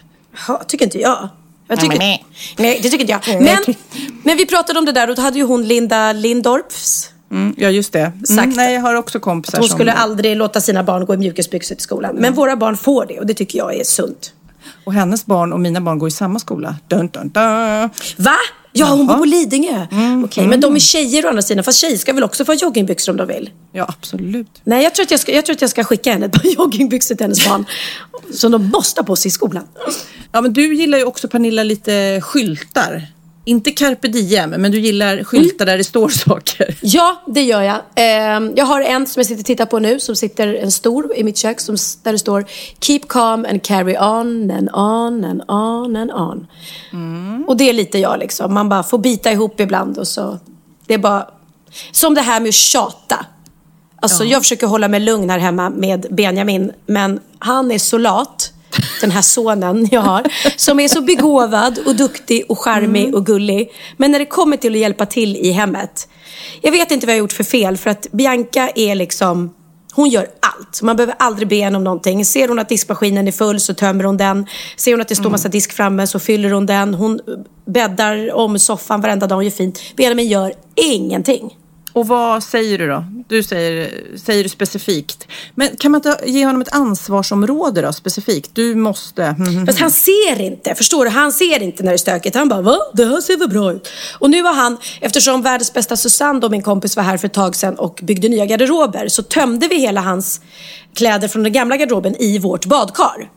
[0.48, 1.28] Ja, tycker inte jag.
[1.68, 2.24] jag tycker, Nej,
[2.58, 3.42] nej, det tycker inte jag.
[3.42, 3.74] Men,
[4.24, 7.10] men vi pratade om det där och då hade ju hon Linda Lindorffs.
[7.30, 8.00] Mm, ja just det.
[8.00, 8.56] Mm, Sagt.
[8.56, 9.76] nej jag har också kompisar Hon som...
[9.76, 12.16] skulle aldrig låta sina barn gå i mjukisbyxor till skolan.
[12.16, 14.32] Men våra barn får det och det tycker jag är sunt.
[14.84, 16.76] Och hennes barn och mina barn går i samma skola.
[16.88, 17.90] Dun, dun, dun.
[18.16, 18.36] Va?
[18.78, 19.86] Ja, hon bor på Lidingö.
[20.24, 21.64] Okej, men de är tjejer å andra sidan.
[21.64, 23.50] Fast tjejer ska väl också få joggingbyxor om de vill?
[23.72, 24.60] Ja absolut.
[24.64, 26.46] Nej, jag tror att jag ska, jag tror att jag ska skicka henne ett par
[26.56, 27.64] joggingbyxor till hennes barn.
[28.32, 29.64] Som de måste ha på sig i skolan.
[30.32, 33.06] Ja men du gillar ju också Pernilla lite skyltar.
[33.48, 36.76] Inte carpe diem men du gillar skyltar där det står saker.
[36.82, 37.78] Ja, det gör jag.
[37.94, 41.16] Ehm, jag har en som jag sitter och tittar på nu, som sitter en stor
[41.16, 42.46] i mitt kök, som, där det står
[42.80, 46.46] Keep calm and carry on and on and on and on.
[47.46, 48.54] Och det är lite jag liksom.
[48.54, 50.38] Man bara får bita ihop ibland och så.
[50.86, 51.28] Det är bara
[51.92, 53.26] som det här med att tjata.
[54.00, 58.52] Alltså jag försöker hålla mig lugn här hemma med Benjamin, men han är så lat.
[59.00, 60.26] Den här sonen jag har.
[60.56, 63.70] Som är så begåvad och duktig och charmig och gullig.
[63.96, 66.08] Men när det kommer till att hjälpa till i hemmet.
[66.62, 67.76] Jag vet inte vad jag har gjort för fel.
[67.76, 69.54] För att Bianca är liksom
[69.96, 70.82] hon gör allt.
[70.82, 72.24] Man behöver aldrig be henne om någonting.
[72.24, 74.46] Ser hon att diskmaskinen är full så tömmer hon den.
[74.76, 76.94] Ser hon att det står massa disk framme så fyller hon den.
[76.94, 77.20] Hon
[77.66, 79.80] bäddar om soffan varenda dag och gör fint.
[79.96, 81.56] Benjamin gör ingenting.
[81.96, 83.04] Och vad säger du då?
[83.28, 85.28] Du säger, säger du specifikt.
[85.54, 88.50] Men kan man inte ge honom ett ansvarsområde då specifikt?
[88.54, 89.34] Du måste...
[89.38, 89.66] mhm.
[89.66, 91.10] Fast han ser inte, förstår du?
[91.10, 92.36] Han ser inte när det är stökigt.
[92.36, 92.78] Han bara, va?
[92.94, 93.88] Det här ser väl bra ut?
[94.18, 97.34] Och nu har han, eftersom världens bästa Susanne, då min kompis, var här för ett
[97.34, 100.40] tag sedan och byggde nya garderober, så tömde vi hela hans
[100.94, 103.30] kläder från den gamla garderoben i vårt badkar.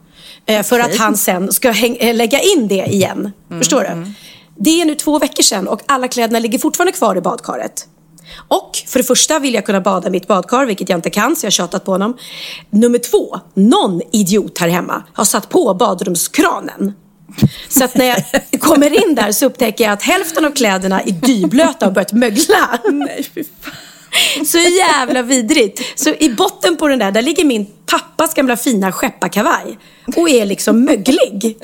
[0.45, 3.32] Eh, för att han sen ska eh, lägga in det igen.
[3.57, 4.14] Förstår du?
[4.57, 7.86] Det är nu två veckor sedan och alla kläderna ligger fortfarande kvar i badkaret.
[8.48, 11.36] Och för det första vill jag kunna bada i mitt badkar, vilket jag inte kan,
[11.36, 12.18] så jag har tjatat på honom.
[12.70, 16.94] Nummer två, någon idiot här hemma har satt på badrumskranen.
[17.70, 18.24] Så att när jag
[18.60, 22.80] kommer in där så upptäcker jag att hälften av kläderna är dyblöta och börjat mögla.
[22.92, 23.74] Nej, fy fan.
[24.45, 25.82] Så jävla vidrigt.
[25.95, 29.80] Så i botten på den där, där ligger min pappas gamla fina skepparkavaj.
[30.16, 31.57] Och är liksom möglig.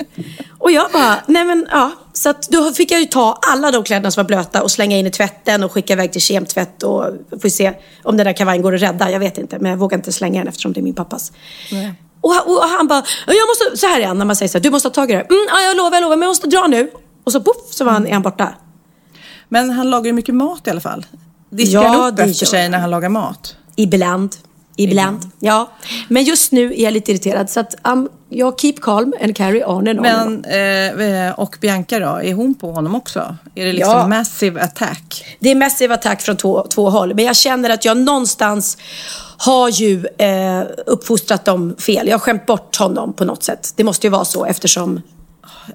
[0.58, 1.90] Och jag bara, nej men ja.
[2.12, 4.96] Så att då fick jag ju ta alla de kläderna som var blöta och slänga
[4.96, 6.82] in i tvätten och skicka iväg till kemtvätt.
[6.82, 7.04] Och
[7.42, 7.72] får se
[8.02, 9.10] om den där kavajen går att rädda.
[9.10, 11.32] Jag vet inte, men jag vågar inte slänga den eftersom det är min pappas.
[12.20, 14.58] Och, och, och han bara, jag måste, så här är han när man säger så
[14.58, 15.20] här, du måste ha tag i det.
[15.20, 16.90] Mm, ja, jag lovar, jag lovar, men jag måste dra nu.
[17.24, 18.52] Och så poff, så var han, är han borta.
[19.48, 21.06] Men han lagar ju mycket mat i alla fall.
[21.56, 23.56] Diskar Ja, upp det efter sig när han lagar mat?
[23.76, 24.36] Ibland.
[24.78, 25.30] Ibland.
[25.40, 25.70] Ja.
[26.08, 27.50] Men just nu är jag lite irriterad.
[27.50, 30.44] Så att um, jag keep calm and carry on and and on.
[30.46, 33.36] Men, eh, och Bianca då, är hon på honom också?
[33.54, 34.06] Är det liksom Ja.
[34.08, 35.36] massive attack?
[35.40, 37.14] Det är massive attack från två, två håll.
[37.14, 38.78] Men jag känner att jag någonstans
[39.38, 42.06] har ju eh, uppfostrat dem fel.
[42.08, 43.72] Jag har skämt bort honom på något sätt.
[43.76, 45.02] Det måste ju vara så eftersom...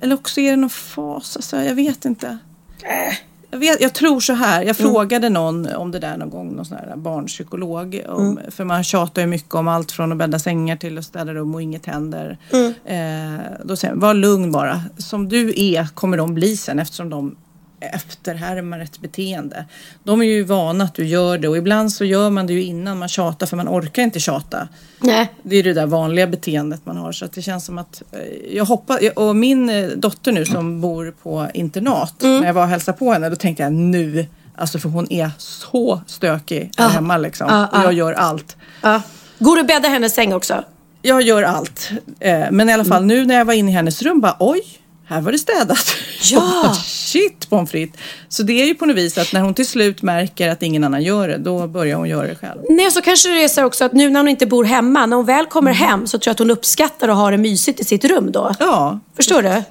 [0.01, 2.37] Eller också är det någon fas, alltså, jag vet inte.
[2.83, 3.13] Äh.
[3.51, 4.67] Jag, vet, jag tror så här, Mm.
[4.67, 8.01] jag frågade någon om det där någon gång, någon sån här barnpsykolog.
[8.09, 8.51] Om, Mm.
[8.51, 11.55] För man tjatar ju mycket om allt från att bädda sängar till att städa rum
[11.55, 12.37] och inget händer.
[12.53, 12.73] Mm.
[12.85, 14.81] Eh, då säger jag, var lugn bara.
[14.97, 17.35] Som du är kommer de bli sen eftersom de
[17.81, 19.65] efterhärmar ett beteende.
[20.03, 22.63] De är ju vana att du gör det och ibland så gör man det ju
[22.63, 24.67] innan man tjatar för man orkar inte tjata.
[24.99, 25.31] Nej.
[25.43, 28.55] Det är det där vanliga beteendet man har så att det känns som att eh,
[28.57, 32.67] jag hoppas och min eh, dotter nu som bor på internat när jag var och
[32.69, 34.25] hälsade på henne då tänkte jag nu
[34.55, 36.87] alltså för hon är så stökig Ja.
[36.87, 37.83] hemma liksom Ja, och ja.
[37.83, 38.57] jag gör allt.
[38.81, 39.01] Ja.
[39.39, 40.63] Går du och bäddar hennes säng också?
[41.01, 41.91] Jag gör allt.
[42.19, 44.61] Eh, men i alla fall nu när jag var inne i hennes rum bara oj,
[45.05, 45.85] här var det städat.
[46.23, 46.39] Ja.
[46.63, 47.99] Bara, shit pommes frites.
[48.29, 50.83] Så det är ju på något vis att när hon till slut märker att ingen
[50.83, 52.59] annan gör det, då börjar hon göra det själv.
[52.69, 55.15] Nej, så kanske det är så också att nu när hon inte bor hemma, när
[55.17, 57.83] hon väl kommer hem så tror jag att hon uppskattar att ha det mysigt i
[57.83, 58.55] sitt rum då.
[58.59, 59.63] Ja, Förstår du?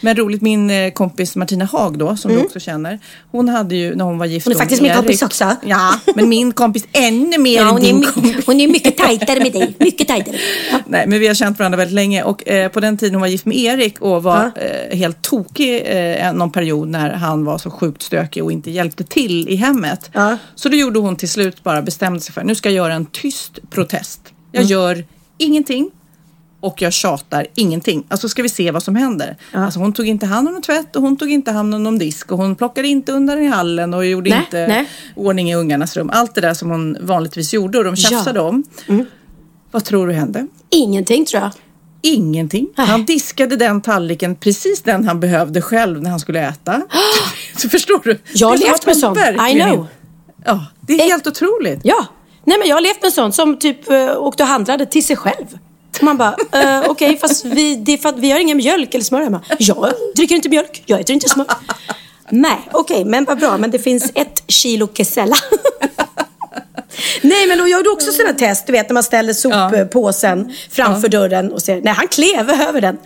[0.00, 2.98] Men roligt, min eh, kompis Martina Haag då, som du också känner.
[3.30, 4.54] Hon hade ju, när hon var gift Mm.
[4.56, 5.56] Hon är faktiskt min Erik- kompis också.
[5.64, 8.46] Ja, men min kompis ännu mer Ja, än hon, är, din my- kompis.
[8.46, 9.74] hon är mycket tajtare med dig.
[9.78, 10.36] Mycket tajtare.
[10.72, 10.78] Ja.
[10.86, 13.28] Nej, men vi har känt varandra väldigt länge och eh, på den tiden hon var
[13.28, 14.50] gift med Erik och var
[14.90, 19.04] eh, helt tokig eh, någon period när han var så sjukt stökig och inte hjälpte
[19.04, 20.10] till i hemmet.
[20.12, 20.38] Ja.
[20.54, 23.06] Så då gjorde hon till slut bara bestämde sig för nu ska jag göra en
[23.06, 24.20] tyst protest.
[24.52, 24.70] Jag Mm.
[24.70, 25.04] gör
[25.38, 25.90] ingenting
[26.60, 28.04] och jag tjatar ingenting.
[28.08, 29.36] Alltså ska vi se vad som händer.
[29.52, 31.98] Alltså hon tog inte hand om någon tvätt och hon tog inte hand om någon
[31.98, 34.88] disk och hon plockade inte undan i hallen och gjorde Nej, inte nej.
[35.14, 36.10] ordning i ungarnas rum.
[36.12, 38.08] Allt det där som hon vanligtvis gjorde och de Ja.
[38.08, 38.18] Mm.
[38.18, 38.64] tjafsade om.
[39.70, 40.46] Vad tror du hände?
[40.70, 41.50] Ingenting tror jag.
[42.06, 42.66] Ingenting.
[42.76, 42.86] Nej.
[42.86, 46.82] Han diskade den tallriken, precis den han behövde själv när han skulle äta.
[47.56, 48.18] Så förstår du?
[48.34, 49.18] Jag har levt med sånt.
[49.50, 49.86] I know.
[50.44, 51.80] Ja, det är Eh, helt otroligt.
[51.84, 52.06] Ja.
[52.44, 55.16] Nej men jag har levt med sånt som typ uh, åkte och handlade till sig
[55.16, 55.58] själv.
[56.00, 59.40] Man bara, uh, okej fast vi, för vi har ingen mjölk eller smör hemma.
[59.58, 61.46] Jag dricker inte mjölk, jag äter inte smör.
[62.30, 63.58] Nej, okej, men vad bra.
[63.58, 65.36] Men det finns ett kilo kesella.
[67.22, 71.08] Nej, men då gör du också sådana test, du vet när man ställer soppåsen framför
[71.08, 72.98] dörren och säger nej han klev över den.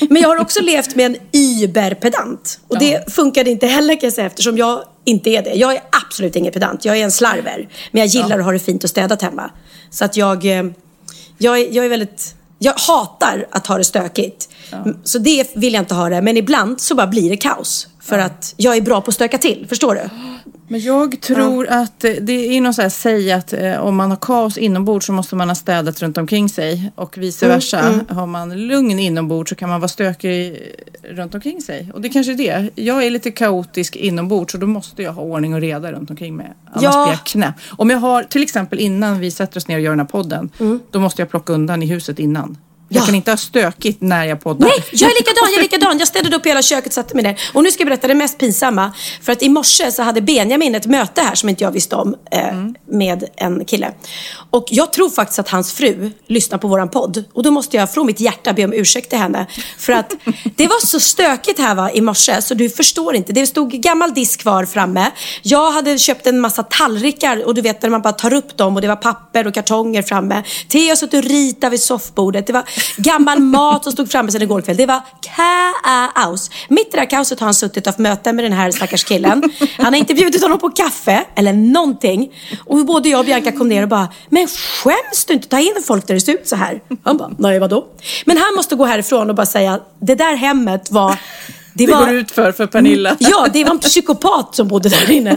[0.10, 2.60] men jag har också levt med en überpedant.
[2.68, 5.54] Och det funkade inte heller kan jag säga eftersom jag inte är det.
[5.54, 7.68] Jag är absolut ingen pedant, jag är en slarver.
[7.90, 9.50] Men jag gillar att ha det fint och städat hemma.
[9.90, 10.64] Så att jag, eh,
[11.38, 14.48] jag, jag är väldigt, jag hatar att ha det stökigt.
[15.04, 16.22] Så det vill jag inte ha det.
[16.22, 17.88] Men ibland så bara blir det kaos.
[18.00, 20.00] För att jag är bra på att stöka till, förstår du?
[20.68, 24.10] Men jag tror att eh, det är någon så här säg att eh, om man
[24.10, 28.00] har kaos inombords så måste man ha städat runt omkring sig och vice Mm, versa.
[28.08, 30.58] Har man lugn inombords så kan man vara stökig
[31.02, 31.90] runt omkring sig.
[31.94, 32.70] Och det kanske är det.
[32.74, 36.36] Jag är lite kaotisk inombords så då måste jag ha ordning och reda runt omkring
[36.36, 36.52] mig.
[36.72, 37.04] Annars Ja.
[37.04, 37.54] blir jag knäpp.
[37.78, 40.50] Om jag har, till exempel innan vi sätter oss ner och gör den här podden,
[40.90, 42.58] då måste jag plocka undan i huset innan.
[42.94, 43.06] Jag Ja.
[43.06, 44.66] kan inte ha stökigt när jag poddar.
[44.68, 45.98] Nej, jag är likadan, jag är likadan.
[45.98, 47.40] Jag städade upp hela köket och satte mig där.
[47.54, 48.92] Och nu ska jag berätta det mest pinsamma.
[49.22, 52.16] För att i morse så hade Benjamin ett möte här som inte jag visste om
[52.30, 52.40] eh,
[52.90, 53.92] med en kille.
[54.50, 57.24] Och jag tror faktiskt att hans fru lyssnar på våran podd.
[57.32, 59.46] Och då måste jag från mitt hjärta be om ursäkt till henne.
[59.78, 60.14] För att
[60.56, 63.32] det var så stökigt här va, i morse så du förstår inte.
[63.32, 65.10] Det stod gammal disk kvar framme.
[65.42, 68.76] Jag hade köpt en massa tallrikar och du vet när man bara tar upp dem
[68.76, 70.42] och det var papper och kartonger framme.
[70.68, 72.46] Theo suttit och ritat vid soffbordet.
[72.46, 72.64] Det var
[72.96, 74.76] gammal mat som stod framme sedan igår kväll.
[74.76, 76.50] Det var kaos.
[76.68, 79.04] Mitt i det här kaoset har han suttit och haft möte med den här stackars
[79.04, 79.42] killen.
[79.76, 82.32] Han har inte bjudit honom på kaffe eller någonting.
[82.66, 85.48] Och både jag och Bianca kom ner och bara, men skäms du inte?
[85.48, 86.80] Ta in folk där det ser ut så här.
[87.04, 87.86] Han bara, nej vadå?
[88.26, 91.18] Men han måste gå härifrån och bara säga, det där hemmet var
[91.74, 93.16] det, Det var, går ut för för Pernilla.
[93.18, 95.36] Ja, det var en psykopat som bodde där inne.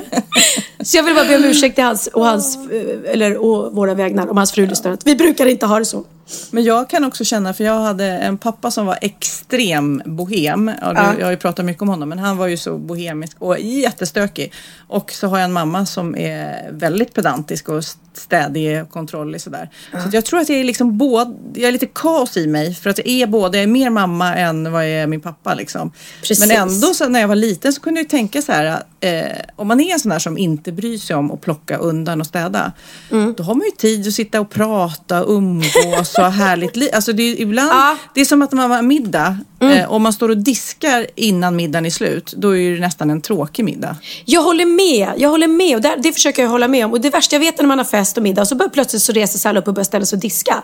[0.83, 3.93] Så jag vill bara be om ursäkt till hans och, hans, eh, eller, och våra
[3.93, 4.97] vägnar om hans fru lyssnar.
[5.05, 6.03] Vi brukar inte ha det så.
[6.51, 10.71] Men jag kan också känna, för jag hade en pappa som var extrem bohem.
[10.82, 11.13] Ja, Ja.
[11.19, 14.53] Jag har ju pratat mycket om honom, men han var ju så bohemisk och jättestökig.
[14.88, 19.69] Och så har jag en mamma som är väldigt pedantisk och städig och kontrollig sådär.
[19.91, 22.76] Så att jag tror att jag är liksom både, jag är lite kaos i mig.
[22.76, 25.53] För att jag är både, jag är mer mamma än vad jag är min pappa
[25.53, 25.91] liksom.
[26.19, 26.39] Precis.
[26.39, 29.67] Men ändå så när jag var liten så kunde jag tänka så här, eh, om
[29.67, 32.71] man är en sån där som inte bryr sig om att plocka undan och städa.
[33.11, 33.34] Mm.
[33.38, 36.89] Då har man ju tid att sitta och prata och umgås ha härligt liv.
[36.93, 37.86] Alltså det är ibland, Ja.
[37.88, 37.97] Mm.
[38.13, 39.38] det är som att man har middag.
[39.61, 43.22] Eh, om man står och diskar innan middagen är slut, då är det nästan en
[43.22, 43.95] tråkig middag.
[44.26, 46.91] Jag håller med, jag håller med och där, det försöker jag hålla med om.
[46.91, 48.70] Och det värsta jag vet är när man har fest och middag och så börjar
[48.70, 50.63] plötsligt så reser sig alla upp och börjar ställa sig och diska.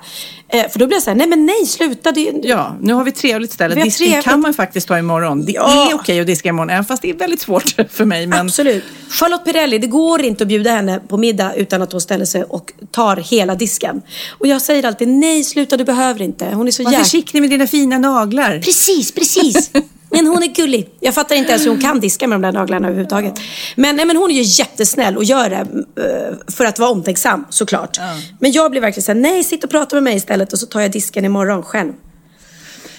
[0.50, 2.12] Eh, för då blir jag såhär, nej men nej sluta.
[2.12, 3.84] Det, Ja, nu har vi trevligt ställe.
[3.84, 4.26] Disken trevligt.
[4.26, 5.46] kan man faktiskt ta imorgon.
[5.46, 5.90] Det Ja.
[5.92, 8.28] är okej att diska imorgon, även fast det är väldigt svårt för mig.
[8.28, 8.84] Men Absolut.
[9.10, 12.44] Charlotte Perrelli, det går inte att bjuda henne på middag utan att hon ställer sig
[12.44, 14.02] och tar hela disken.
[14.40, 16.46] Och jag säger alltid, nej sluta du behöver inte.
[16.46, 17.04] Hon är så var jäkla...
[17.04, 18.60] försiktig med dina fina naglar.
[18.60, 19.72] Precis, precis.
[20.14, 20.90] Men hon är gullig.
[21.00, 23.34] Jag fattar inte ens hur hon kan diska med de där naglarna överhuvudtaget.
[23.76, 27.46] Men, nej, men hon är ju jättesnäll och gör det eh, för att vara omtänksam
[27.50, 28.00] såklart.
[28.40, 30.82] Men jag blir verkligen såhär, nej sitt och prata med mig istället och så tar
[30.82, 31.94] jag disken imorgon själv.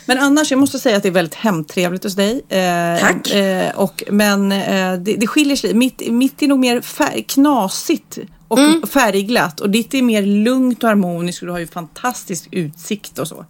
[0.07, 2.43] Men annars, jag måste säga att det är väldigt hemtrevligt hos dig.
[2.49, 3.35] Eh, Tack.
[3.35, 5.75] Eh, och, men eh, det, det skiljer sig.
[5.75, 8.19] Mitt, mitt är nog mer färg, knasigt
[8.53, 8.83] och Mm.
[8.87, 9.61] färgglatt.
[9.61, 13.47] Och ditt är mer lugnt och harmoniskt och du har ju fantastisk utsikt och så.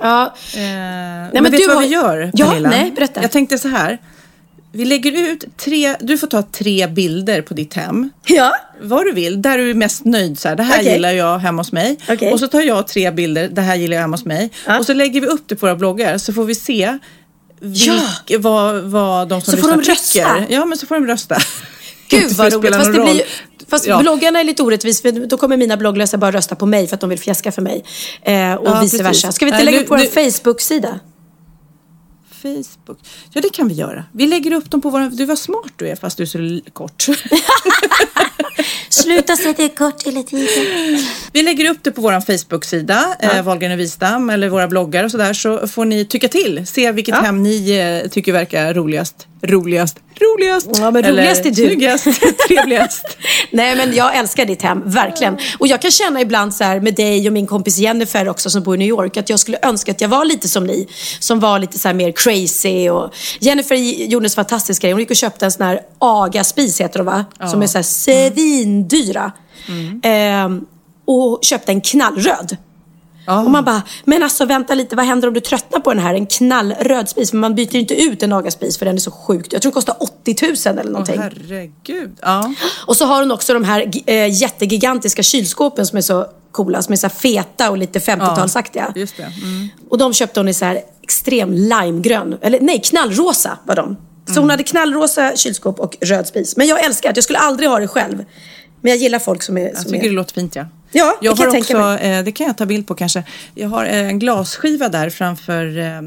[0.00, 2.68] Ja, Eh, men, men vet du vad har- vi gör, Ja, Pernilla?
[2.70, 3.22] nej, berätta.
[3.22, 3.98] Jag tänkte så här.
[4.72, 8.10] Vi lägger ut tre, du får ta tre bilder på ditt hem.
[8.26, 8.52] ja.
[8.82, 10.38] Vad du vill, där du är mest nöjd.
[10.38, 10.92] Så här, det här Okej.
[10.92, 11.96] gillar jag hemma hos mig.
[12.08, 12.32] Okej.
[12.32, 14.50] Och så tar jag tre bilder, det här gillar jag hemma hos mig.
[14.66, 14.78] Ja.
[14.78, 16.98] Och så lägger vi upp det på våra bloggar så får vi se
[17.60, 19.92] vilk, vad, vad de som Så får lyssnar de tycker.
[19.92, 20.44] rösta?
[20.54, 21.36] Ja, men så får de rösta.
[22.08, 22.74] Gud vad roligt.
[22.74, 23.20] Fast, det blir, roll.
[23.70, 23.98] Fast Ja.
[24.00, 27.00] bloggarna är lite orättvis för då kommer mina blogglösa bara rösta på mig för att
[27.00, 27.84] de vill fjäska för mig.
[28.22, 29.00] Eh, och Ja, vice precis.
[29.00, 29.32] versa.
[29.32, 31.00] Ska vi inte lägga upp vår Facebook-sida?
[32.42, 32.98] Facebook.
[33.32, 34.04] Ja, det kan vi göra.
[34.12, 35.00] Vi lägger upp dem på vår...
[35.00, 36.26] Du var smart du är, fast du är
[36.64, 37.06] så kort.
[38.88, 40.98] Sluta säga det kort hela tiden.
[41.32, 45.10] Vi lägger upp det på vår Facebook-sida, eh, Wahlgren och Wistam, eller våra bloggar och
[45.10, 46.66] sådär, så får ni tycka till.
[46.66, 47.20] Se vilket Ja.
[47.20, 47.70] hem ni
[48.04, 49.26] eh, tycker verkar roligast.
[49.42, 50.68] Roligast, roligast.
[50.78, 51.54] Ja, men eller roligast är du.
[51.54, 52.04] Snyggast,
[52.48, 53.04] trevligast.
[53.50, 55.38] Nej men jag älskar ditt hem, verkligen.
[55.58, 58.62] Och jag kan känna ibland så här med dig och min kompis Jennifer också som
[58.62, 60.88] bor i New York att jag skulle önska att jag var lite som ni.
[61.20, 63.74] Som var lite så här mer crazy och Jennifer
[64.10, 64.92] gjorde en fantastisk grej.
[64.92, 67.24] Hon gick och köpte en sån här AGA-spis heter de va?
[67.50, 67.82] Som är så här
[68.48, 69.32] svindyra.
[70.02, 70.66] Ehm,
[71.04, 72.56] och köpte en knallröd.
[73.44, 76.14] Och man bara, men alltså vänta lite, vad händer om du tröttnar på den här?
[76.14, 77.32] En knallröd spis.
[77.32, 79.52] Men man byter ju inte ut en AGA-spis för den är så sjukt.
[79.52, 81.20] Jag tror den kostar 80 000 eller Åh någonting.
[81.20, 82.16] herregud.
[82.22, 82.54] Ja.
[82.86, 86.82] Och så har hon också de här äh, jättegigantiska kylskåpen som är så coola.
[86.82, 88.92] Som är så här feta och lite 50-talsaktiga.
[88.98, 89.22] Just det.
[89.22, 89.68] Mm.
[89.88, 92.38] Och de köpte hon i så här extrem limegrön.
[92.40, 93.96] Eller nej, knallrosa var de.
[94.28, 94.42] Så Mm.
[94.42, 96.56] hon hade knallrosa kylskåp och röd spis.
[96.56, 97.16] Men jag älskar det.
[97.16, 98.24] Jag skulle aldrig ha det själv.
[98.80, 99.62] Men jag gillar folk som är...
[99.68, 100.08] Jag Som tycker är...
[100.08, 100.66] det låter fint ja.
[100.92, 102.94] Ja, det jag kan har jag tänka också, eh, det kan jag ta bild på
[102.94, 103.22] kanske.
[103.54, 106.02] Jag har eh, en glasskiva där framför eh, eh,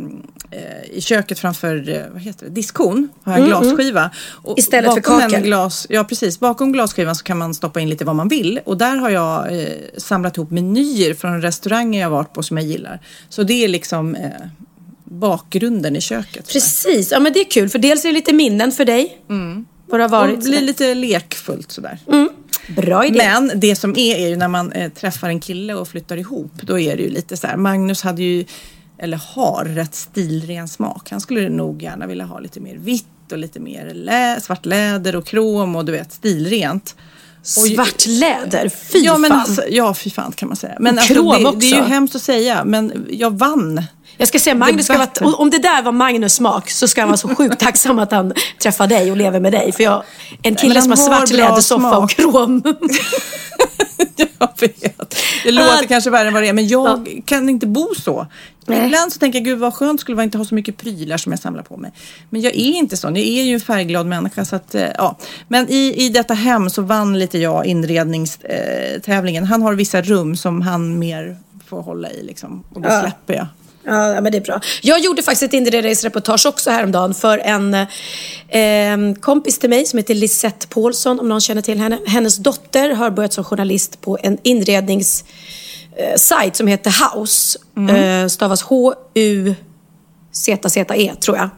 [0.91, 2.51] i köket framför eh, vad heter det?
[2.51, 3.09] diskon.
[3.23, 4.09] Har jag en glasskiva.
[4.31, 5.35] Och Mm, Istället för bakom kakel.
[5.35, 8.59] En glas, ja precis, bakom glasskivan så kan man stoppa in lite vad man vill.
[8.65, 9.67] Och där har jag eh,
[9.97, 12.99] samlat ihop menyer från restauranger jag varit på som jag gillar.
[13.29, 14.29] Så det är liksom eh,
[15.11, 16.47] bakgrunden i köket.
[16.53, 17.69] Precis, ja men det är kul.
[17.69, 19.17] För dels är det lite minnen för dig.
[19.87, 20.43] Vad det har Och varit.
[20.45, 21.99] blir lite lekfullt sådär.
[22.75, 23.17] Bra idé.
[23.17, 26.51] Men det som är är ju när man eh, träffar en kille och flyttar ihop.
[26.61, 27.57] Då är det ju lite så här.
[27.57, 28.45] Magnus hade ju,
[28.99, 31.07] eller har, rätt stilren smak.
[31.11, 35.15] Han skulle nog gärna vilja ha lite mer vitt och lite mer lä, svart läder
[35.15, 36.95] och krom och du vet stilrent.
[37.41, 39.39] Och Svart läder, fy ja, men fan.
[39.39, 40.75] alltså, ja, fy fan kan man säga.
[40.79, 41.89] Men Och alltså, krom det, det är ju också.
[41.89, 43.83] hemskt att säga, men jag vann.
[44.21, 47.09] Jag ska säga Magnus ska vara, om det där var Magnus smak så ska han
[47.09, 49.71] vara så sjukt tacksam att han träffar dig och lever med dig.
[49.71, 50.03] För jag,
[50.43, 52.63] en kille som har svart lädersoffa och krom.
[54.15, 55.15] jag vet.
[55.43, 58.27] Det låter kanske värre än vad det är, men jag kan inte bo så.
[58.65, 58.85] Nej.
[58.85, 61.31] Ibland så tänker jag, gud vad skönt skulle vara inte ha så mycket prylar som
[61.31, 61.91] jag samlar på mig.
[62.29, 64.45] Men jag är inte sån, jag är ju en färgglad människa.
[64.45, 65.17] Så att, eh, ja.
[65.47, 69.43] Men i, i detta hem så vann lite jag inredningstävlingen.
[69.45, 72.63] Han har vissa rum som han mer får hålla i liksom.
[72.73, 73.01] Och det Ja.
[73.01, 73.47] släpper jag.
[73.83, 74.61] Ja, men det är bra.
[74.81, 80.15] Jag gjorde faktiskt ett inredningsreportage också häromdagen för en eh, kompis till mig som heter
[80.15, 81.99] Lisette Paulsson, om någon känner till henne.
[82.07, 85.23] Hennes dotter har börjat som journalist på en inrednings
[85.97, 87.59] eh, sajt som heter House.
[87.89, 89.55] Eh, stavas H-U
[90.31, 91.49] ZZE tror jag,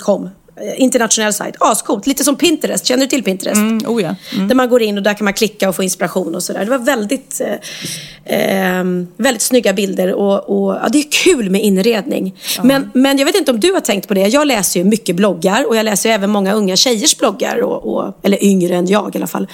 [0.00, 0.30] .com.
[0.62, 1.54] Eh, Internationell sajt.
[1.60, 2.06] Ascoolt.
[2.06, 2.86] Lite som Pinterest.
[2.86, 3.56] Känner du till Pinterest?
[3.56, 4.14] Mm, oh ja.
[4.48, 6.64] Där man går in och där kan man klicka och få inspiration och sådär.
[6.64, 7.40] Det var väldigt,
[8.24, 8.84] eh, eh,
[9.16, 12.36] väldigt snygga bilder och, och ja, det är kul med inredning.
[12.62, 14.28] Men, men jag vet inte om du har tänkt på det.
[14.28, 17.62] Jag läser ju mycket bloggar och jag läser även många unga tjejers bloggar.
[17.62, 19.48] Och, och, eller yngre än jag i alla fall.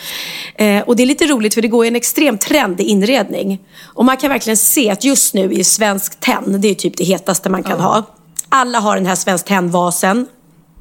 [0.55, 3.61] Eh, och det är lite roligt för det går en extrem trend i inredning.
[3.85, 7.05] Och man kan verkligen se att just nu är Svensk Tenn, det är typ det
[7.05, 8.03] hetaste man kan ha.
[8.49, 10.27] Alla har den här Svensk Tenn-vasen.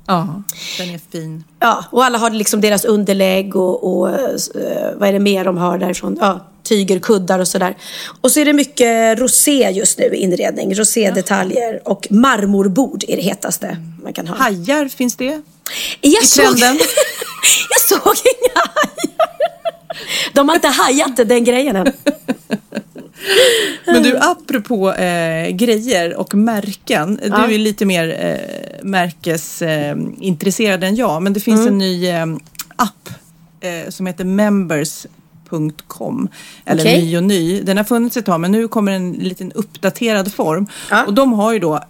[0.07, 0.43] Ja,
[0.77, 1.43] den är fin.
[1.59, 5.57] Ja, och alla har liksom deras underlägg och, och eh, vad är det mer de
[5.57, 6.17] har därifrån?
[6.21, 7.77] Ja, tyger, kuddar och sådär.
[8.21, 10.75] Och så är det mycket rosé just nu i inredning.
[10.75, 14.35] Rosédetaljer och marmorbord är det hetaste man kan ha.
[14.35, 15.41] Hajar, finns det?
[16.01, 16.79] Jag i såg, trenden?
[17.69, 19.33] jag såg inga hajar.
[20.33, 21.87] De har inte hajat den grejen än.
[23.85, 27.19] Men du, apropå eh, grejer och märken.
[27.23, 28.37] Du är lite mer eh,
[28.83, 31.21] märkesintresserad eh, än jag.
[31.21, 31.73] Men det finns Mm.
[31.73, 32.25] en ny eh,
[32.75, 33.09] app
[33.61, 36.27] eh, som heter members.com.
[36.65, 37.01] Eller Okej.
[37.05, 37.61] ny och ny.
[37.61, 40.67] Den har funnits ett tag men nu kommer en liten uppdaterad form.
[40.91, 41.03] Ja.
[41.05, 41.83] Och de har ju då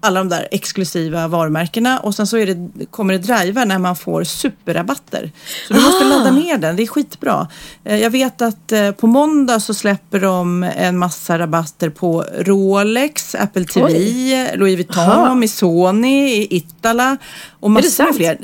[0.00, 2.56] alla de där exklusiva varumärkena och sen så det,
[2.90, 5.32] kommer det drivar när man får superrabatter.
[5.68, 6.08] Så du måste Ah.
[6.08, 7.48] ladda ner den, det är skitbra.
[7.84, 13.34] Eh, Jag vet att eh, på måndag så släpper de en massa rabatter på Rolex,
[13.34, 15.34] Apple TV, Louis Vuitton, Aha.
[15.34, 17.16] Missoni, Itala
[17.60, 18.38] och massor fler.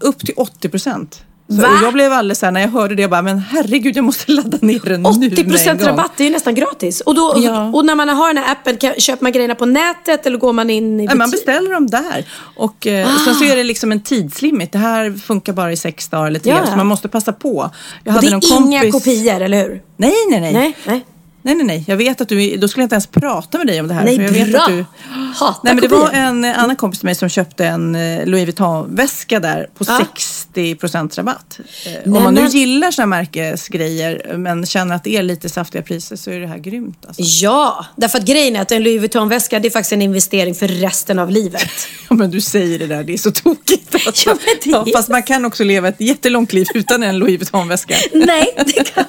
[0.00, 1.22] Upp till 80 procent.
[1.48, 1.68] Så Va?
[1.82, 4.58] jag blev alldeles såhär när jag hörde det, jag bara, men herregud jag måste ladda
[4.60, 5.88] ner den nu 80 med en procent gång.
[5.88, 7.00] rabatt, det är ju nästan gratis.
[7.00, 7.70] Och, då, Ja.
[7.74, 10.52] och när man har den här appen, kan, köper man grejerna på nätet eller går
[10.52, 11.46] man in i Nej, man butik?
[11.46, 12.24] beställer dem där.
[12.56, 14.72] Och eh, sen så är det liksom en tidslimit.
[14.72, 16.52] Det här funkar bara i sex dagar eller tre.
[16.52, 16.66] Ja.
[16.66, 17.70] Så man måste passa på.
[18.04, 18.92] Jag Och hade det är inga kompis...
[18.92, 19.82] kopior, eller hur?
[19.96, 20.52] Nej, nej, nej.
[20.52, 21.04] Nej, nej.
[21.46, 21.84] Nej, nej, nej.
[21.86, 24.04] Jag vet att du, då skulle jag inte ens prata med dig om det här.
[24.04, 24.60] Nej, jag vet bra.
[24.60, 24.84] Att du,
[25.34, 28.44] Hatar nej, men det var en annan kompis till mig som köpte en eh, Louis
[28.46, 29.98] Vuitton-väska där på Ja.
[30.16, 30.76] 60
[31.16, 31.58] rabatt.
[31.60, 35.48] Eh, Nej, Om man nu men- gillar sådana märkesgrejer men känner att det är lite
[35.48, 37.04] saftiga priser så är det här grymt.
[37.06, 37.22] Alltså.
[37.24, 40.68] Ja, därför att grejen är att en Louis Vuitton-väska det är faktiskt en investering för
[40.68, 41.68] resten av livet.
[42.08, 43.94] Ja, men du säger det där, det är så tokigt.
[44.06, 44.30] Alltså.
[44.30, 44.36] Ja,
[44.74, 47.94] men det är- fast man kan också leva ett jättelångt liv utan en Louis Vuitton-väska.
[48.12, 49.04] Nej, det kan...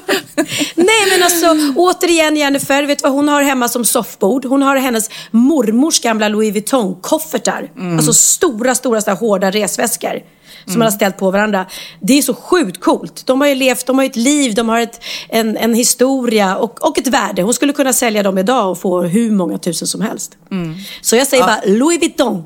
[0.75, 4.45] Nej, men alltså återigen Jennifer, vet du vad hon har hemma som soffbord?
[4.45, 7.71] Hon har hennes mormors gamla Louis Vuitton-koffertar.
[7.77, 7.97] Mm.
[7.97, 10.21] Alltså stora, stora, stora hårda resväskor.
[10.65, 11.65] Som man har ställt på varandra.
[11.99, 13.25] Det är så sjukt coolt.
[13.25, 16.57] De har ju levt, de har ju ett liv, de har ett, en, en historia
[16.57, 17.41] och, och ett värde.
[17.41, 20.37] Hon skulle kunna sälja dem idag och få hur många tusen som helst.
[20.51, 20.75] Mm.
[21.01, 22.43] Så jag säger bara Louis Vuitton.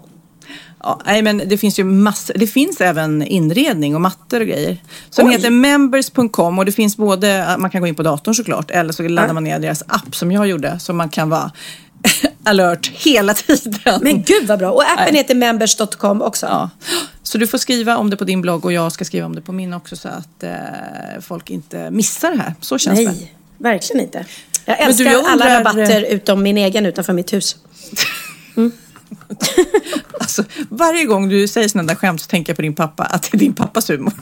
[0.84, 2.34] Ja, nej, men det finns ju massor.
[2.38, 4.77] Det finns även inredning och mattor och grejer.
[5.09, 5.34] Som Oj.
[5.34, 9.03] heter members.com och det finns både, man kan gå in på datorn såklart eller så
[9.07, 11.51] laddar man ner deras app som jag gjorde så man kan vara
[12.43, 13.99] alert hela tiden.
[14.01, 14.71] Men gud vad bra.
[14.71, 15.17] Och appen Nej.
[15.17, 16.45] heter members.com också.
[16.45, 16.69] Ja.
[17.23, 19.41] Så du får skriva om det på din blogg och jag ska skriva om det
[19.41, 20.51] på min också så att eh,
[21.21, 22.53] folk inte missar det här.
[22.61, 23.05] Så känns det.
[23.05, 24.25] Nej, verkligen inte.
[24.65, 27.55] Jag älskar du, jag alla undrar- rabatter utom min egen utanför mitt hus.
[30.39, 33.23] Alltså, varje gång du säger sådana där skämt så tänker jag på din pappa, att
[33.23, 34.13] det är din pappas humor.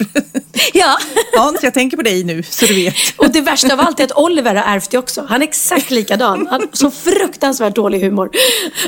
[0.73, 0.97] Ja.
[1.37, 2.93] Hans, jag tänker på dig nu så du vet.
[3.17, 5.25] Och det värsta av allt är att Oliver har ärvt det också.
[5.29, 6.47] Han är exakt likadan.
[6.49, 8.29] Han har så fruktansvärt dålig humor.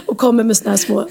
[0.06, 1.08] Och kommer med såna här små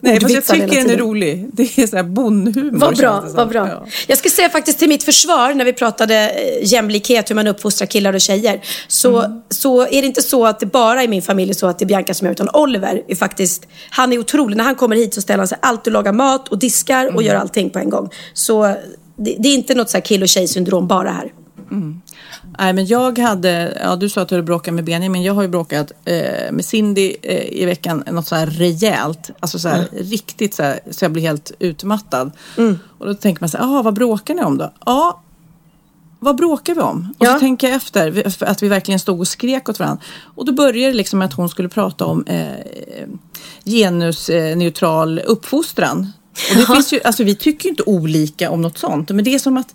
[0.00, 1.50] Nej, fast jag tycker den är rolig.
[1.52, 2.78] Det är så här bondhumor.
[2.78, 3.68] Vad bra, vad bra.
[3.68, 3.86] Ja.
[4.06, 7.86] Jag ska säga faktiskt till mitt försvar när vi pratade eh, jämlikhet, hur man uppfostrar
[7.86, 8.60] killar och tjejer.
[8.88, 9.40] Så, Mm.
[9.48, 11.84] så är det inte så att det bara i min familj är så att det
[11.84, 14.56] är Bianca som gör utan Oliver är faktiskt, han är otrolig.
[14.56, 17.12] När han kommer hit så ställer han sig alltid och lagar mat och diskar och
[17.12, 17.24] Mm.
[17.26, 18.08] gör allting på en gång.
[18.34, 18.62] Så
[19.16, 21.32] det, det är inte något så här kill och tjej-syndrom bara här.
[22.58, 25.42] Nej, men jag hade, ja du sa att du hade bråkat med Benjamin, jag har
[25.42, 29.88] ju bråkat eh, med Cindy eh, i veckan, något så här rejält, alltså så här
[29.92, 32.30] riktigt så här, så jag blir helt utmattad.
[32.98, 34.72] Och då tänker man så här, ah, vad bråkar ni om då?
[34.86, 35.22] Ja,
[36.20, 37.14] vad bråkar vi om?
[37.18, 37.32] Och Ja.
[37.32, 40.02] så tänker jag efter, att vi verkligen stod och skrek åt varandra.
[40.34, 42.48] Och då började det liksom med att hon skulle prata om eh,
[43.64, 46.12] genusneutral uppfostran.
[46.50, 49.34] Och det finns ju, alltså vi tycker ju inte olika om något sånt, men det
[49.34, 49.74] är som att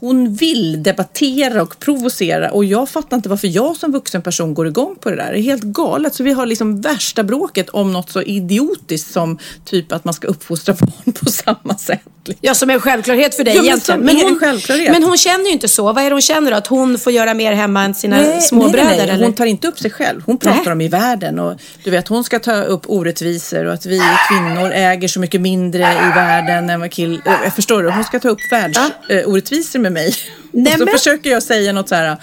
[0.00, 4.66] hon vill debattera och provocera och jag fattar inte varför jag som vuxen person går
[4.66, 5.32] igång på det där.
[5.32, 6.14] Det är helt galet.
[6.14, 10.28] Så vi har liksom värsta bråket om något så idiotiskt som typ att man ska
[10.28, 12.02] uppfostra barn på samma sätt.
[12.40, 14.08] Ja, som en självklarhet för dig Ja, men egentligen.
[14.08, 14.90] som är en självklarhet.
[14.92, 15.92] men hon känner ju inte så.
[15.92, 16.56] Vad är det hon känner då?
[16.56, 18.84] Att hon får göra mer hemma än sina småbröder?
[18.84, 19.24] nej, nej, eller?
[19.24, 20.22] Hon tar inte upp sig själv.
[20.26, 20.72] Hon pratar Nej.
[20.72, 24.70] om i världen och du vet hon ska ta upp orättvisor och att vi kvinnor
[24.74, 27.14] äger så mycket mindre i världen än vad kill...
[27.26, 27.90] äh, Jag förstår du?
[27.90, 30.14] Hon ska ta upp världsorättvisor med mig.
[30.52, 32.16] Nej, och så men- försöker jag säga något så här.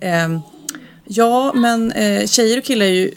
[0.00, 0.40] ehm,
[1.04, 3.10] ja, men eh, tjejer och killar är ju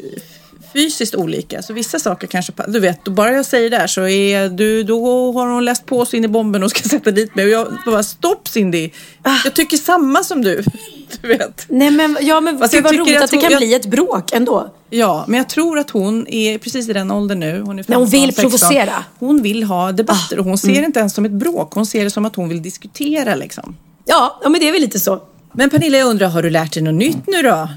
[0.76, 1.62] fysiskt olika.
[1.62, 4.84] Så vissa saker kanske, du vet, då bara jag säger det här så är du,
[4.84, 7.46] då har hon läst på sig in i bomben och ska sätta dit mig.
[7.46, 8.90] Och jag bara, stopp Cindy!
[9.22, 9.36] Ah.
[9.44, 10.64] Jag tycker samma som du.
[11.22, 11.66] Du vet.
[11.70, 13.86] Nej men, ja, men Fast vad tycker roligt att, att det kan jag- bli ett
[13.86, 14.74] bråk ändå.
[14.90, 17.62] Ja, men jag tror att hon är precis i den åldern nu.
[17.62, 18.42] Hon är 15, Men hon vill 16.
[18.44, 18.92] provocera.
[18.98, 20.82] Ah, Hon vill ha debatter och hon ser mm.
[20.82, 21.74] det inte ens som ett bråk.
[21.74, 23.76] Hon ser det som att hon vill diskutera liksom.
[24.06, 25.22] Ja, ja men det är väl lite så.
[25.54, 27.70] Men Pernilla, jag undrar, har du lärt dig något nytt nu då?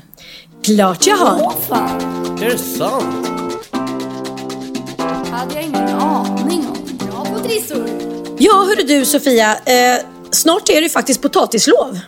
[0.62, 2.17] Klart jag har.
[2.42, 3.28] Är det sant?
[5.30, 7.08] hade jag ingen aning om.
[7.08, 7.88] Bra på trissor.
[8.38, 9.52] Ja, hörru du Sofia.
[9.52, 11.98] Eh, snart är det faktiskt potatislov.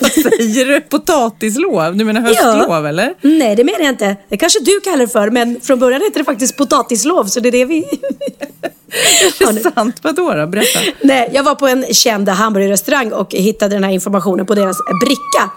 [0.00, 0.80] Vad säger du?
[0.80, 1.96] Potatislov?
[1.96, 3.14] Du menar höstlov eller?
[3.20, 4.16] Nej, det menar jag inte.
[4.28, 7.48] Det kanske du kallar det för, men från början heter det faktiskt potatislov, så det
[7.48, 7.84] är det vi...
[8.92, 9.96] Är Ja, det sant?
[10.02, 10.46] Vadå då?
[10.46, 10.78] Berätta.
[11.00, 15.50] Nej, jag var på en känd hamburgerrestaurang och hittade den här informationen på deras bricka.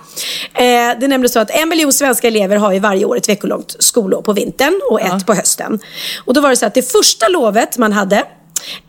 [0.54, 3.30] Eh, det är nämligen så att en miljon svenska elever har ju varje år ett
[3.30, 5.80] veckolångt skollov på vintern och ett på hösten.
[6.26, 8.16] Och då var det så att det första lovet man hade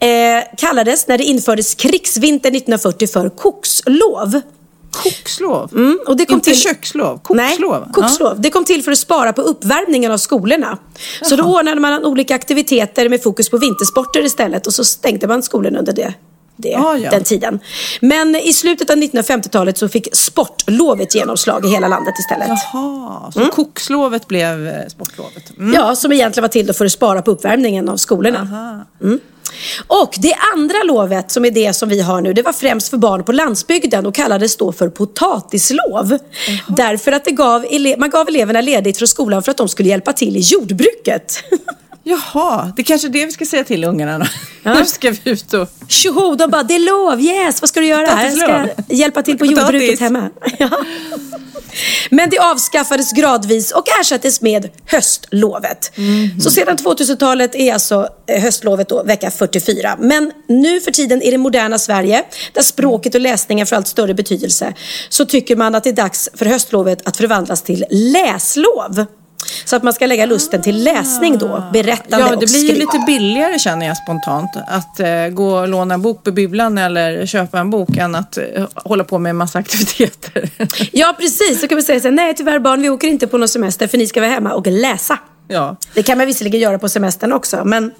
[0.00, 4.40] eh, kallades när det infördes krigsvinter 1940 för kokslov.
[5.02, 5.70] Kokslov?
[5.74, 6.60] Mm, och det kom Inte till...
[6.60, 7.20] kökslov?
[7.30, 7.92] Nej, Kokslov?
[7.92, 8.40] kokslov.
[8.40, 10.78] Det kom till för att spara på uppvärmningen av skolorna.
[11.22, 15.42] Så då ordnade man olika aktiviteter med fokus på vintersporter istället och så stängde man
[15.42, 16.14] skolan under det.
[16.58, 17.10] Det, Ah, ja.
[17.10, 17.60] den tiden.
[18.00, 22.48] Men i slutet av 1950-talet så fick sportlovet genomslag i hela landet istället.
[22.72, 25.58] Jaha, så kokslovet blev eh, sportlovet?
[25.58, 25.72] Mm.
[25.74, 28.84] Ja, som egentligen var till för att spara på uppvärmningen av skolorna.
[29.02, 29.20] Mm.
[29.86, 32.96] Och det andra lovet, som är det som vi har nu, det var främst för
[32.96, 36.18] barn på landsbygden och kallades då för potatislov.
[36.68, 37.66] Därför att det gav
[37.98, 41.44] man gav eleverna ledigt från skolan för att de skulle hjälpa till i jordbruket.
[42.08, 44.26] Jaha, det är kanske är det vi ska säga till ungarna då.
[44.62, 44.74] Ja.
[44.74, 45.68] Nu ska vi ut och...
[45.88, 48.22] Tjoho, de bara, det är lov, yes, vad ska du göra?
[48.22, 50.30] Jag ska hjälpa till på jordbruket hemma.
[50.58, 50.70] Ja.
[52.10, 55.92] Men det avskaffades gradvis och ersattes med höstlovet.
[56.42, 59.96] Så sedan 2000-talet är alltså eh, höstlovet då vecka 44.
[60.00, 64.14] Men nu för tiden i det moderna Sverige, där språket och läsningen får allt större
[64.14, 64.74] betydelse,
[65.08, 69.06] så tycker man att det är dags för höstlovet att förvandlas till läslov.
[69.64, 72.74] Så att man ska lägga lusten till läsning då, berättande Ja, det och blir ju
[72.74, 74.50] lite billigare känner jag spontant.
[74.68, 78.38] Att eh, gå och låna en bok på bibblan eller köpa en bok än att
[78.38, 78.44] eh,
[78.74, 80.50] hålla på med en massa aktiviteter.
[80.92, 81.60] Ja, precis.
[81.60, 83.86] Så kan man säga så här, nej tyvärr barn, vi åker inte på någon semester
[83.86, 85.18] för ni ska vara hemma och läsa.
[85.48, 85.76] ja.
[85.94, 87.90] Det kan man visserligen göra på semestern också, men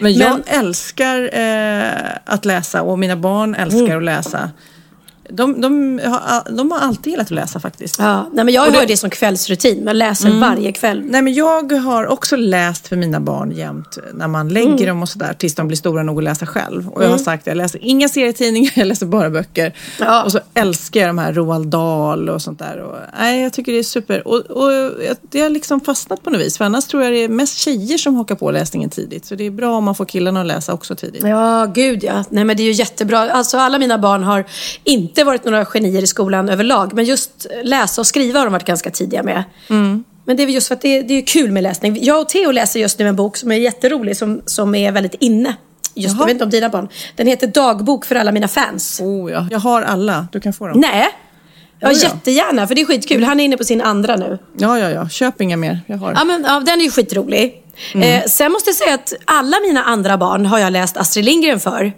[0.00, 1.90] Men jag Men- älskar eh,
[2.24, 3.98] att läsa och mina barn älskar Mm.
[3.98, 4.50] att läsa.
[5.30, 7.98] De, de, har, de har alltid gillat att läsa faktiskt.
[7.98, 9.82] ja, nej, men jag har det som kvällsrutin.
[9.86, 11.02] Jag läser varje kväll.
[11.04, 14.86] Nej, men jag har också läst för mina barn jämt när man lägger Mm.
[14.86, 16.88] dem och sådär tills de blir stora nog att läsa själv.
[16.88, 19.74] Och jag har sagt jag läser inga serietidningar, jag läser bara böcker.
[20.00, 20.22] Ja.
[20.24, 22.78] Och så älskar jag de här Roald Dahl och sånt där.
[22.82, 24.28] Och, nej, jag tycker det är super.
[24.28, 26.58] Och, och jag- det har liksom fastnat på något vis.
[26.58, 29.24] För annars tror jag det är mest tjejer som hakar på läsningen tidigt.
[29.26, 31.22] Så det är bra om man får killarna att läsa också tidigt.
[31.24, 32.24] Ja, gud ja.
[32.30, 33.30] Nej, men det är ju jättebra.
[33.30, 34.44] Alltså, alla mina barn har
[34.84, 36.94] inte varit några genier i skolan överlag.
[36.94, 39.44] Men just läsa och skriva har de varit ganska tidiga med.
[40.24, 41.98] Men det är just för att det, det är kul med läsning.
[42.00, 45.14] Jag och Theo läser just nu en bok som är jätterolig, som, som är väldigt
[45.14, 45.56] inne.
[45.94, 46.22] Just Jaha.
[46.22, 46.88] jag vet inte om dina barn.
[47.16, 49.00] Den heter Dagbok för alla mina fans.
[49.00, 49.46] Oh, ja.
[49.50, 50.80] Jag har alla, du kan få dem.
[50.80, 51.08] Nej.
[51.80, 53.24] Ja, jättegärna, för det är skitkul.
[53.24, 54.38] Han är inne på sin andra nu.
[54.58, 55.08] Ja, ja, ja.
[55.08, 55.80] Köp inga mer.
[55.86, 56.12] Jag har.
[56.12, 57.62] Ja, men, ja, den är ju skitrolig.
[57.94, 61.60] Eh, sen måste jag säga att alla mina andra barn har jag läst Astrid Lindgren
[61.60, 61.92] för.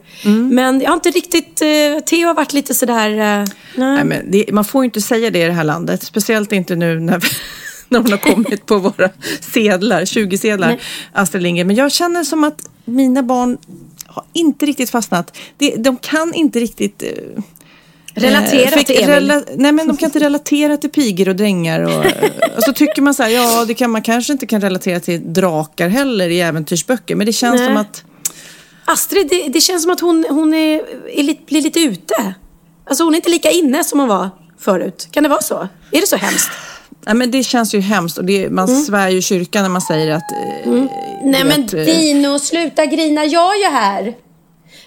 [0.53, 1.63] Men jag har inte riktigt...
[1.63, 3.11] Eh, Theo har varit lite sådär...
[3.11, 3.47] Eh, nej.
[3.75, 6.03] Nej, men det, man får ju inte säga det i det här landet.
[6.03, 7.25] Speciellt inte nu när,
[7.89, 9.11] när hon har kommit på våra
[9.41, 10.81] sedlar, 20-sedlar,
[11.13, 11.67] Astrid Lindgren.
[11.67, 13.59] Men jag känner som att mina barn
[14.07, 15.37] har inte riktigt fastnat.
[15.79, 17.03] De kan inte riktigt...
[18.15, 19.11] eh, Relatera fick till Emil.
[19.15, 21.81] rela- nej men de kan inte relatera till pigor och drängar.
[21.81, 22.05] Och,
[22.57, 25.33] och så tycker man så här, ja det kan man kanske inte kan relatera till
[25.33, 27.15] drakar heller i äventyrsböcker.
[27.15, 27.67] Men det känns Nej.
[27.69, 28.05] som att
[28.85, 30.83] Astrid, det, det känns som att hon, hon är,
[31.19, 32.35] är lite, blir lite ute.
[32.85, 35.09] Alltså hon är inte lika inne som hon var förut.
[35.11, 35.69] Kan det vara så?
[35.93, 36.51] Är det så hemskt?
[37.07, 40.11] Nej, men det känns ju hemskt och det, man svär ju kyrkan när man säger
[40.11, 40.33] att...
[40.33, 40.73] eh,
[41.25, 43.25] Nej du men vet, eh, Dino, sluta grina.
[43.25, 44.15] Jag är ju här.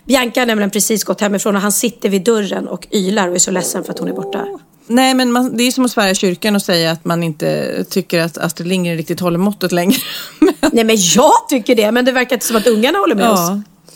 [0.06, 3.40] Bianca har nämligen precis gått hemifrån och han sitter vid dörren och ylar och är
[3.40, 4.46] så ledsen för att hon är borta.
[4.88, 7.84] Nej, men man, det är som att svära i kyrkan och säga att man inte
[7.90, 9.98] tycker att Astrid Lindgren riktigt håller måttet längre.
[10.40, 13.30] Men- Nej men jag tycker det, men det verkar inte som att ungarna håller med
[13.30, 13.40] oss.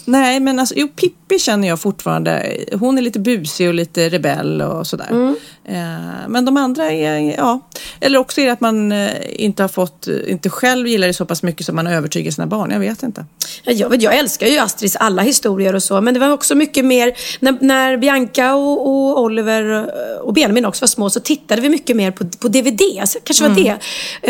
[0.08, 2.58] Nej, men alltså, jo, Pippi känner jag fortfarande.
[2.74, 5.08] Hon är lite busig och lite rebell och sådär.
[5.12, 5.36] Mm.
[5.66, 7.60] Eh, men de andra är, ja.
[8.00, 11.26] Eller också är det att man eh, inte har fått, inte själv gillar det så
[11.26, 12.72] pass mycket som man övertygar sina barn.
[12.72, 13.26] Jag vet inte.
[13.64, 16.56] Ja, Jag, vet, jag älskar ju Astrids alla historier och så, men det var också
[16.56, 17.14] mycket mer...
[17.40, 21.70] När, när Bianca och, och Oliver eh, och Benjamin också var små så tittade vi
[21.70, 22.82] mycket mer på, på DVD.
[23.24, 23.78] Kanske var det.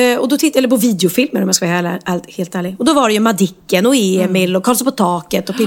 [0.04, 2.76] Eh, och då tittade, eller på videofilmer om jag ska vara helt, helt, ärlig.
[2.80, 5.67] Och då var det ju Madicken och Emil och Karlsson på taket och Pippi.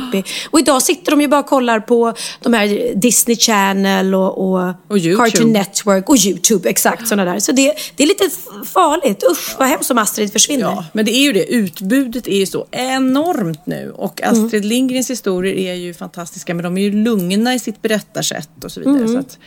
[0.51, 4.69] Och idag sitter de ju bara och kollar på de här Disney Channel och, och,
[4.89, 4.99] Och.
[5.17, 6.69] Cartoon Network och YouTube.
[6.71, 7.41] Exakt sådana där.
[7.41, 8.31] Så det, det är lite
[8.67, 9.23] farligt.
[9.31, 10.63] Usch vad hemskt om Astrid försvinner.
[10.65, 11.45] Ja, men det är ju det.
[11.53, 13.93] Utbudet är ju så enormt nu.
[13.97, 14.45] Och Mm.
[14.45, 16.55] Astrid Lindgrens historier är ju fantastiska.
[16.55, 19.09] Men de är ju lugna i sitt berättarsätt och så vidare.
[19.09, 19.39] Så att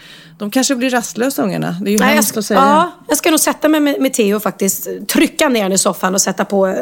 [0.44, 1.76] de kanske blir rastlösa ungarna.
[1.82, 2.60] Det är ju Nej, jag, hemskt ska, att säga.
[2.60, 4.88] ja, jag ska nog sätta mig med, med Theo faktiskt.
[5.08, 6.76] Trycka ner honom i soffan och sätta på eh,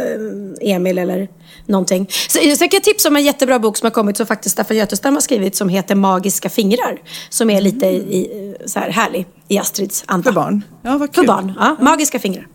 [0.62, 1.28] Emil eller
[1.66, 2.08] någonting.
[2.10, 4.78] Så, så jag kan tipsa om en jättebra bok som har kommit som faktiskt Staffan
[4.78, 7.02] Götestam har skrivit som heter Magiska fingrar.
[7.30, 10.24] Som är lite i, så här härlig i Astrids anda.
[10.24, 10.64] För barn.
[10.82, 11.28] Ja, vad För kul.
[11.28, 11.76] barn, ja.
[11.80, 12.48] Magiska fingrar.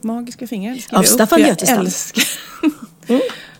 [0.00, 0.72] Magiska fingrar.
[0.72, 1.80] Av jag Staffan för jag Götestam.
[1.86, 2.24] älskar-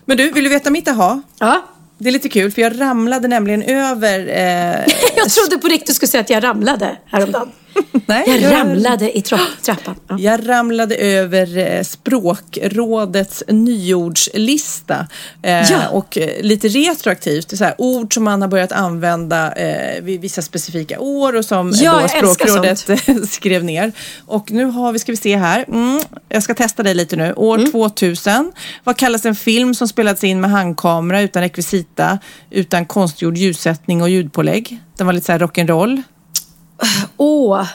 [0.05, 1.21] Men du, vill du veta mitt aha?
[1.39, 1.61] Ja.
[1.97, 4.19] Det är lite kul för jag ramlade nämligen över...
[4.19, 7.51] Eh, Jag trodde på riktigt du skulle säga att jag ramlade häromdagen.
[8.05, 9.95] nej, Jag ramlade i tra- trappan.
[10.07, 10.17] Ja.
[10.19, 15.07] Jag ramlade över eh, Språkrådets nyordslista.
[15.43, 15.89] Eh, Ja.
[15.89, 20.41] Och eh, lite retroaktivt, så här, ord som man har börjat använda eh, vid vissa
[20.41, 22.85] specifika år och som Ja, då Språkrådet
[23.29, 23.91] skrev ner.
[24.25, 25.99] Och nu har vi, ska vi se här, mm,
[26.29, 27.33] jag ska testa dig lite nu.
[27.33, 27.71] År Mm.
[27.71, 28.51] 2000,
[28.83, 32.19] vad kallas en film som spelats in med handkamera utan rekvisita,
[32.49, 34.77] utan konstgjord ljussättning och ljudpålägg?
[34.97, 36.01] Den var lite så här rock'n'roll.
[37.17, 37.67] Åh.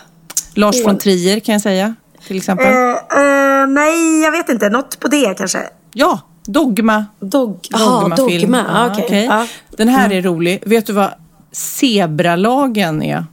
[0.54, 0.86] Lars Åh.
[0.86, 1.94] von Trier kan jag säga,
[2.26, 2.66] till exempel.
[2.66, 4.68] Eh, eh, nej, jag vet inte.
[4.68, 5.58] Något på det kanske.
[5.94, 7.06] Ja, Dogma.
[7.20, 7.58] Dog...
[7.70, 8.40] Jaha, Dogma-film.
[8.40, 8.64] dogma.
[8.68, 9.04] Ja, Ja, okej.
[9.06, 9.24] okej.
[9.24, 9.46] Ja.
[9.76, 10.62] Den här är rolig.
[10.66, 11.10] Vet du vad
[11.52, 13.24] zebralagen är?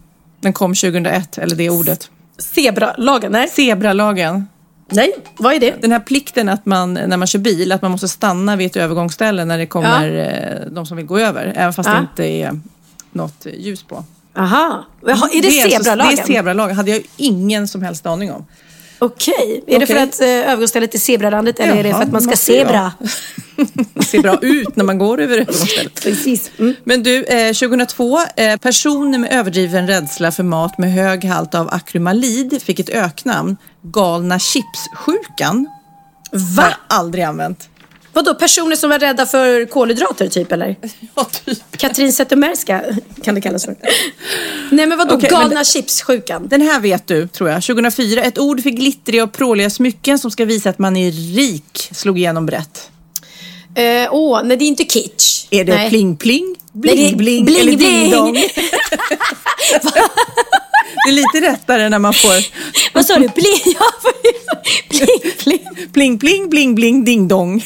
[0.42, 2.10] Den kom 2001, eller det ordet.
[2.38, 3.48] Zebralagen, nej.
[3.48, 4.48] Zebralagen.
[4.92, 5.82] Nej, vad är det?
[5.82, 8.76] Den här plikten att man, när man kör bil, att man måste stanna vid ett
[8.76, 10.16] övergångsställe när det kommer
[10.66, 11.54] eh, de som vill gå över.
[11.56, 11.94] Även fast Ja.
[11.96, 12.60] det inte är
[13.12, 14.04] något ljus på.
[14.40, 14.86] Aha.
[15.06, 16.16] Jaha, är det, så- zebralagen?
[16.16, 16.76] Det är zebralagen.
[16.76, 18.46] hade jag ingen som helst aning om.
[19.02, 19.64] Okej.
[19.68, 20.04] Är det för Okej.
[20.04, 22.94] att eh, övergångsstället är zebrarandet eller är det Jaha, för att man ska zebra?
[23.94, 26.02] Det ser bra ut när man går över övergångsstället.
[26.04, 26.52] Precis.
[26.60, 26.76] Mm.
[26.84, 31.70] Men du, eh, 2002, eh, personer med överdriven rädsla för mat med hög halt av
[31.74, 33.58] akrylamid fick ett öknamn.
[33.82, 35.68] Galna chipssjukan.
[36.32, 36.64] Har Va?
[36.64, 37.70] jag aldrig använt.
[38.14, 40.76] Vadå, personer som var rädda för kolhydrater typ eller?
[41.16, 41.78] Ja, typ.
[41.78, 42.82] Katrin Zettermerska
[43.24, 43.76] kan det kallas för.
[44.72, 46.48] Nej men vadå, men galna det- chipssjukan?
[46.48, 47.64] Den här vet du, tror jag.
[47.64, 51.90] 2004, ett ord för glittriga och pråliga smycken som ska visa att man är rik
[51.92, 52.90] slog igenom brett.
[53.76, 55.46] Eh, Åh, nej det är inte kitsch.
[55.50, 55.90] Är det nej.
[55.90, 58.46] pling pling, Nej, det är bling bling, bling, eller bling.
[61.06, 62.36] det är lite rättare när man får
[62.94, 63.28] Vad sa du?
[63.28, 63.86] Bling, ja,
[64.90, 65.90] bling, bling.
[65.94, 67.64] pling pling, bling bling, ding dong.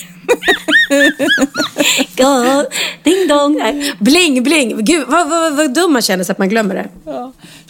[2.18, 2.66] Go,
[3.04, 3.58] ding dong.
[3.58, 3.94] Nej.
[4.00, 4.86] Bling, bling.
[4.86, 6.90] Gud, vad, vad, vad dum man känner sig att man glömmer det.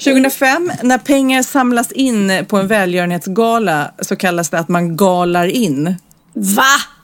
[0.03, 5.95] 2005, när pengar samlas in på en välgörenhetsgala så kallas det att man galar in.
[6.33, 6.63] Va?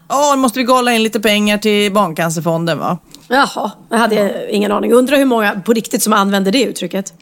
[0.09, 2.97] Ja, nu måste vi gala in lite pengar till Barncancerfonden va?
[3.27, 4.93] Jaha, jag hade ingen aning.
[4.93, 7.13] Undrar hur många på riktigt som använder det uttrycket.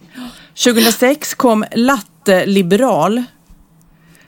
[0.64, 3.24] 2006 kom latte-liberal.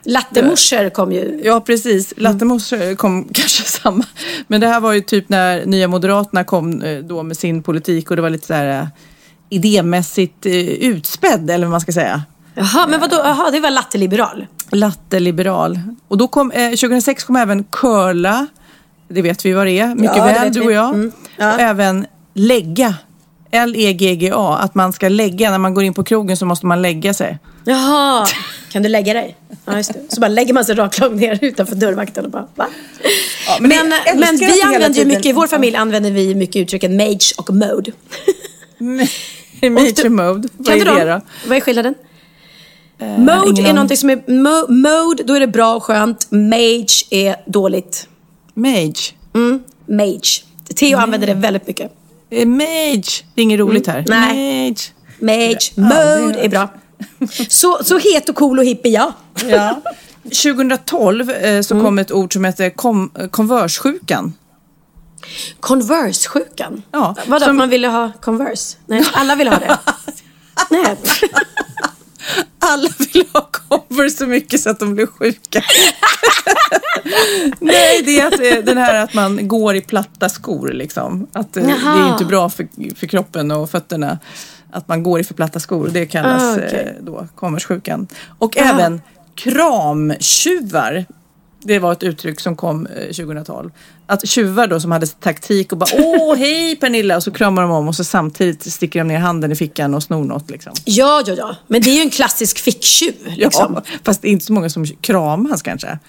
[0.03, 1.41] Lattemorsor kom ju.
[1.43, 2.13] Ja, precis.
[2.17, 4.05] Lattemorsor kom kanske samma.
[4.47, 8.09] Men det här var ju typ när Nya Moderaterna kom eh, då med sin politik
[8.09, 8.87] och det var lite så här eh,
[9.49, 12.23] idémässigt eh, utspädd, eller vad man ska säga.
[12.53, 13.15] Jaha, men vadå?
[13.15, 14.47] Jaha, det var latteliberal.
[14.71, 15.79] Latte-liberal.
[16.07, 18.47] Och då kom, eh, 2006 kom även curla.
[19.07, 19.95] Det vet vi vad det är.
[19.95, 20.93] Mycket Ja, väl, du och jag.
[20.93, 21.11] Mm.
[21.37, 21.53] Ja.
[21.53, 22.95] Och även lägga.
[23.51, 24.57] L-E-G-G-A.
[24.57, 27.37] Att man ska lägga, när man går in på krogen så måste man lägga sig.
[27.65, 28.27] Jaha,
[28.71, 29.35] kan du lägga dig?
[29.65, 29.99] Ja, just det.
[30.09, 32.67] Så bara lägger man sig raklång ner utanför dörrvakten och bara, va?
[33.59, 36.97] men men, men, att vi använder ju mycket, i vår familj använder vi mycket uttrycken
[36.97, 37.91] mage och mode.
[39.61, 40.47] Major mode.
[40.57, 41.21] Vad Kan är du det då?
[41.47, 41.95] Vad är skillnaden?
[43.17, 46.31] mode ingen är någonting som är, mo, mode, då är det bra och skönt.
[46.31, 48.07] Mage är dåligt.
[48.53, 49.13] Mage.
[49.85, 50.43] Mage.
[50.75, 51.98] Theo använder det väldigt mycket.
[52.31, 53.23] Eh, Mage.
[53.35, 53.97] Det är inget roligt här.
[53.97, 54.05] Mm.
[54.21, 54.75] nej.
[55.19, 55.71] Mage.
[55.75, 56.69] Mage, mode är bra.
[57.49, 59.13] Så, så het och cool och hipp är jag.
[59.45, 59.81] Ja.
[60.23, 61.85] 2012 eh, så Mm.
[61.85, 64.33] kom ett ord som heter kom, eh, konverssjukan.
[65.59, 66.81] Converse-sjukan?
[66.91, 68.77] Ja, Vadå, som- att man ville ha Converse?
[68.85, 69.77] Nej, alla ville ha det.
[70.69, 70.95] Nej.
[72.59, 75.63] Alla vill ha Converse så mycket så att de blir sjuka.
[77.59, 81.27] Nej, det är att, eh, den här att man går i platta skor liksom.
[81.33, 82.05] Att eh, det Jaha.
[82.07, 84.19] är inte bra för, för kroppen och fötterna.
[84.71, 85.89] Att man går i för platta skor.
[85.93, 86.95] Det kallas Ah, okej.
[86.97, 88.07] eh, då Converse-sjukan.
[88.39, 88.69] Och Jaha.
[88.69, 89.01] även
[89.35, 91.05] kramtjuvar.
[91.61, 93.71] Det var ett uttryck som kom eh, 2012.
[94.07, 97.71] Att tjuvar då som hade taktik och bara åh hej Pernilla och så kramar de
[97.71, 100.73] om och så samtidigt sticker de ner handen i fickan och snor något liksom.
[100.85, 101.55] Ja, ja, ja.
[101.67, 103.13] Men det är ju en klassisk ficktjuv.
[103.25, 103.73] Liksom.
[103.75, 105.99] Ja, fast det är inte så många som kramas kanske.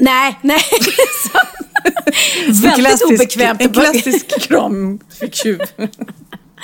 [0.00, 0.58] Nej, nej.
[1.32, 3.60] Så- Väldigt obekvämt.
[3.60, 5.58] En klassisk kramficktjuv.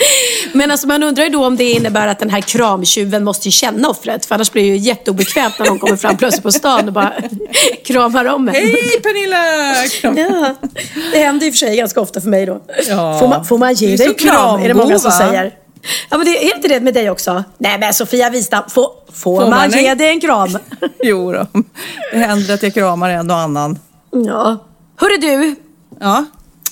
[0.53, 3.89] Men alltså man undrar ju då om det innebär att den här kramtjuven måste känna
[3.89, 4.27] offret.
[4.27, 7.13] För annars blir det ju jätteobekvämt när någon kommer fram plötsligt på stan och bara
[7.85, 8.55] kramar om en.
[8.55, 9.89] Hej Pernilla!
[10.01, 10.17] Kram.
[10.21, 10.55] Ja,
[11.13, 12.61] det händer i och för sig ganska ofta för mig då.
[12.89, 13.19] Ja.
[13.19, 14.61] Får, man, får man ge dig en kram?
[14.63, 15.55] Är det många som säger.
[16.11, 17.45] Ja, men det, är inte det med dig också?
[17.59, 20.59] Nej, men Sofia Wistam, får, får, Får man, man ge dig en kram?
[21.03, 21.47] Jo då.
[22.13, 23.79] Det händer att jag kramar en och annan.
[24.11, 24.59] Ja.
[24.97, 25.55] Hörru du,
[26.01, 26.25] Ja.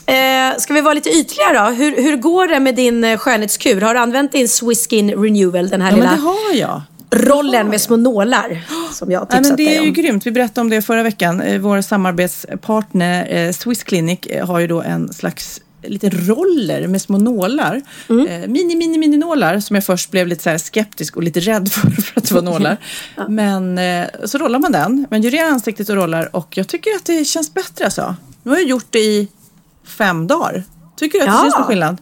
[0.08, 1.70] Eh, ska vi vara lite ytliga då?
[1.70, 3.80] Hur, hur går det med din eh, skönhetskur?
[3.80, 6.82] Har du använt din Swiss Skin Renewal, den här ja, men lilla det har jag.
[7.10, 9.94] rollen med små nålar som jag tipsat men det är ju om?
[9.94, 10.26] grymt.
[10.26, 11.40] Vi berättade om det förra veckan.
[11.40, 17.18] Eh, Vår samarbetspartner eh, Swiss Clinic har ju då en slags liten roller med små
[17.18, 17.82] nålar.
[18.08, 18.52] Mm.
[18.52, 21.90] Mini, mini, mini nålar som jag först blev lite så skeptisk och lite rädd för,
[21.90, 22.76] för att det var nålar.
[23.28, 26.90] Men eh, så rollar man den, man gör det ansiktet och rollar och jag tycker
[26.90, 28.16] att det känns bättre alltså.
[28.42, 29.28] Nu har jag gjort det i
[29.88, 30.64] fem dagar.
[30.96, 31.42] Tycker du att det Ja.
[31.42, 31.96] syns någon skillnad?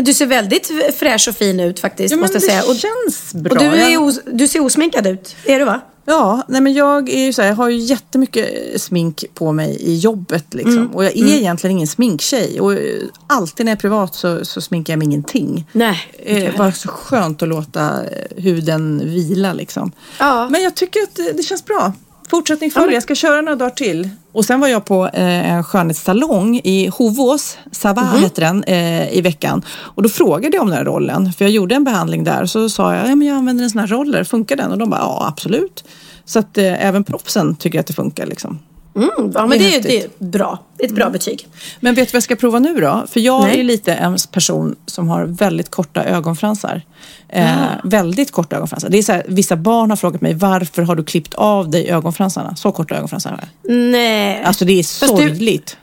[0.00, 2.62] Du ser väldigt fräsch och fin ut faktiskt, Ja, men måste jag det säga.
[2.62, 3.52] Och, känns bra.
[3.52, 5.80] och du, är du ser osminkad ut, det är du va?
[6.06, 9.76] Ja, nej men jag är ju så här, jag har ju jättemycket smink på mig
[9.80, 10.76] i jobbet liksom.
[10.76, 10.90] Mm.
[10.94, 12.60] Och jag är egentligen ingen sminktjej.
[12.60, 15.66] Och eh, alltid när jag är privat så, så sminkar jag mig ingenting.
[15.72, 19.92] Nej, jag Eh, bara så skönt att låta eh, huden vila liksom.
[20.18, 20.48] Ja.
[20.48, 21.92] Men jag tycker att det, det känns bra.
[22.30, 22.92] Fortsättning följer.
[22.94, 24.08] Jag ska köra några dagar till.
[24.32, 28.22] Och sen var jag på eh, en skönhetssalong i Hovås, Sava Mhm.
[28.22, 29.62] heter den, eh, i veckan.
[29.68, 32.46] Och då frågade jag om den här rollen, för jag gjorde en behandling där.
[32.46, 34.72] Så sa jag, ja men jag använder en sån här roller, funkar den?
[34.72, 35.84] Och de bara, ja absolut.
[36.24, 38.58] Så att eh, även proffsen tycker att det funkar liksom.
[38.96, 40.58] Mm, ja, men Det är det, är- det är bra.
[40.78, 41.48] Ett bra betyg.
[41.80, 43.04] Men vet du vad jag ska prova nu då?
[43.10, 43.60] För jag Nej.
[43.60, 46.82] är lite en person som har väldigt korta ögonfransar.
[47.28, 47.46] Eh,
[47.84, 48.88] väldigt korta ögonfransar.
[48.88, 51.88] Det är så här, vissa barn har frågat mig varför har du klippt av dig
[51.90, 52.56] ögonfransarna?
[52.56, 53.76] Så korta ögonfransar har jag.
[53.76, 55.76] Nej, Alltså det är sorgligt.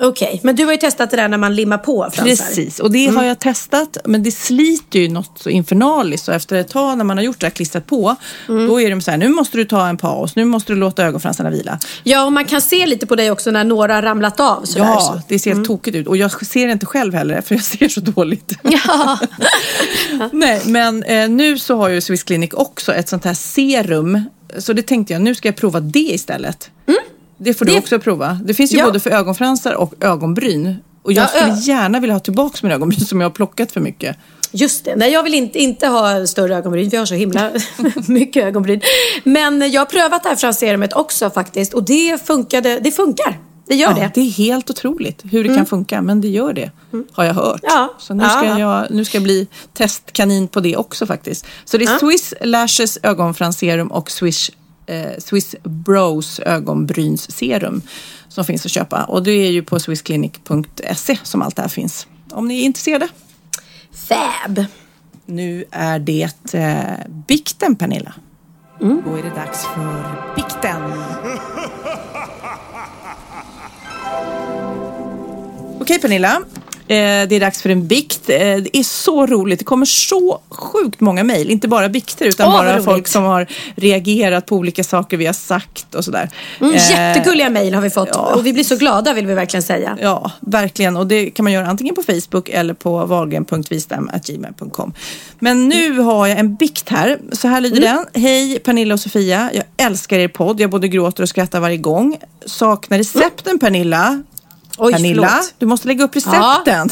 [0.00, 0.40] Okej.
[0.42, 2.24] Men du har ju testat det där när man limmar på fransar.
[2.46, 3.96] Precis, och det har jag testat.
[4.04, 6.24] Men det sliter ju något så infernaliskt.
[6.26, 8.16] Så efter ett tag när man har gjort det här klistrat på.
[8.46, 10.36] Då är de så här, nu måste du ta en paus.
[10.36, 11.78] Nu måste du låta ögonfransarna vila.
[12.02, 14.64] Ja, och man kan se lite på dig också när några har ramlat av.
[14.64, 15.20] Sådär, Ja, så.
[15.28, 16.06] det ser helt tokigt ut.
[16.06, 18.52] Och jag ser det inte själv heller för jag ser så dåligt.
[18.62, 19.18] Ja.
[20.32, 24.24] Nej, men eh, nu så har ju Swiss Clinic också ett sånt här serum.
[24.58, 26.70] Så det tänkte jag, nu ska jag prova det istället.
[27.42, 28.38] Det får du Det- också prova.
[28.44, 28.84] Det finns ju Ja.
[28.86, 30.76] både för ögonfransar och ögonbryn.
[31.02, 33.80] Och jag Ja, skulle gärna vilja ha tillbaka mina ögonbryn som jag har plockat för
[33.80, 34.16] mycket.
[34.52, 34.96] Just det.
[34.96, 36.88] Nej, jag vill inte, inte ha större ögonbryn.
[36.88, 37.50] Vi har så himla
[38.08, 38.80] mycket ögonbryn.
[39.24, 41.74] Men jag har prövat det här franserumet också faktiskt.
[41.74, 42.80] Och det funkade.
[42.80, 43.38] Det funkar.
[43.68, 44.10] Det gör Ja, det.
[44.14, 46.70] det är helt otroligt hur det kan funka, men det gör det.
[47.12, 47.60] Har jag hört.
[47.62, 47.94] Ja.
[47.98, 48.58] Så nu ska, Ja.
[48.58, 51.46] jag, nu ska jag bli testkanin på det också faktiskt.
[51.64, 54.50] Så det är Swiss Lashes ögonfransserum och Swiss,
[54.90, 57.82] eh, Swiss Bros ögonbrynsserum
[58.28, 59.04] som finns att köpa.
[59.04, 62.06] Och det är ju på swissclinic.se som allt det här finns.
[62.30, 63.08] Om ni är intresserade.
[63.92, 64.64] Fab.
[65.26, 66.82] Nu är det eh,
[67.28, 68.14] bikten Pernilla.
[68.80, 70.04] Då är det dags för
[70.36, 70.92] bikten.
[75.80, 76.42] Okej Pernilla,
[76.94, 78.30] det är dags för en bikt.
[78.30, 79.58] Eh, det är så roligt.
[79.58, 81.50] Det kommer så sjukt många mejl.
[81.50, 85.32] Inte bara bikter utan Åh, bara folk som har reagerat på olika saker vi har
[85.32, 86.30] sagt och sådär.
[86.60, 88.08] Mm, Eh, jättegulliga mejl har vi fått.
[88.12, 88.34] ja.
[88.34, 89.98] Och vi blir så glada vill vi verkligen säga.
[90.02, 90.96] Ja, verkligen.
[90.96, 94.92] Och det kan man göra antingen på Facebook eller på valgren.vistam.gmail.com.
[95.38, 97.18] Men nu har jag en bikt här.
[97.32, 98.04] Så här lyder Mm.
[98.12, 98.22] den.
[98.22, 99.50] Hej Pernilla och Sofia.
[99.54, 100.60] Jag älskar er podd.
[100.60, 102.16] Jag både gråter och skrattar varje gång.
[102.46, 104.22] Saknar recepten Pernilla.
[104.82, 105.54] Oj, Pernilla, förlåt.
[105.58, 106.90] du måste lägga upp recepten.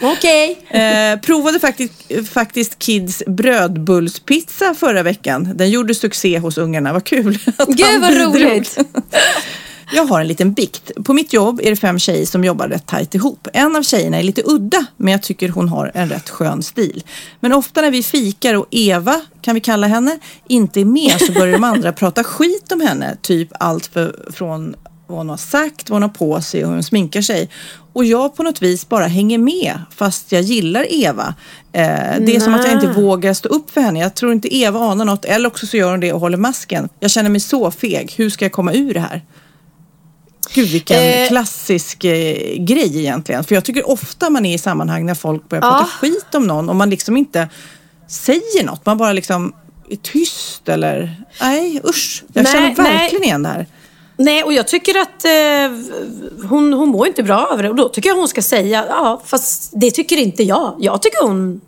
[0.00, 0.60] Okej.
[0.74, 1.92] Eh, provade faktiskt,
[2.32, 5.50] faktiskt Kids brödbullspizza förra veckan.
[5.54, 6.92] Den gjorde succé hos ungarna.
[6.92, 7.38] Vad kul
[7.68, 8.78] Gud vad roligt.
[9.92, 10.90] Jag har en liten bikt.
[11.04, 13.48] På mitt jobb är det fem tjejer som jobbar rätt tajt ihop.
[13.52, 17.04] En av tjejerna är lite udda, men jag tycker hon har en rätt skön stil.
[17.40, 21.32] Men ofta när vi fikar och Eva, kan vi kalla henne, inte är med så
[21.32, 23.16] börjar de andra prata skit om henne.
[23.22, 24.74] Typ allt för, från
[25.06, 27.48] vad hon har sagt, vad hon har på sig och hur hon sminkar sig.
[27.92, 31.34] Och jag på något vis bara hänger med fast jag gillar Eva.
[31.72, 31.82] Eh,
[32.20, 34.00] det är som att jag inte vågar stå upp för henne.
[34.00, 36.88] Jag tror inte Eva anar något eller också så gör hon det och håller masken.
[37.00, 38.14] Jag känner mig så feg.
[38.16, 39.22] Hur ska jag komma ur det här?
[40.54, 41.28] Gud vilken Eh.
[41.28, 43.44] klassisk eh, grej egentligen.
[43.44, 45.70] För jag tycker ofta man är i sammanhang när folk börjar Ja.
[45.70, 47.48] prata skit om någon och man liksom inte
[48.08, 48.86] säger något.
[48.86, 49.52] Man bara liksom
[49.90, 52.24] är tyst eller nej usch.
[52.32, 52.92] Jag Nej, känner nej.
[52.98, 53.66] verkligen igen det här.
[54.16, 57.68] Nej, och jag tycker att eh, hon, hon mår inte bra över det.
[57.68, 60.76] Och då tycker jag hon ska säga, ja, fast det tycker inte jag.
[60.78, 61.60] Jag tycker hon...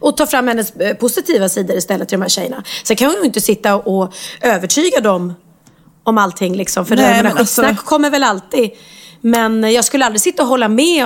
[0.00, 2.64] Och ta fram hennes eh, positiva sidor istället till de här tjejerna.
[2.84, 5.34] Sen kan hon ju inte sitta och övertyga dem
[6.04, 6.86] om allting liksom.
[6.86, 8.70] För Nej, det här skitsnack alltså- kommer väl alltid.
[9.20, 11.04] Men jag skulle aldrig sitta och hålla med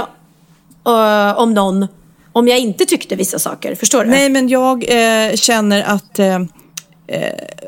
[0.86, 1.86] eh, om någon
[2.32, 3.74] om jag inte tyckte vissa saker.
[3.74, 4.10] Förstår du?
[4.10, 6.38] Nej men jag eh, känner att eh,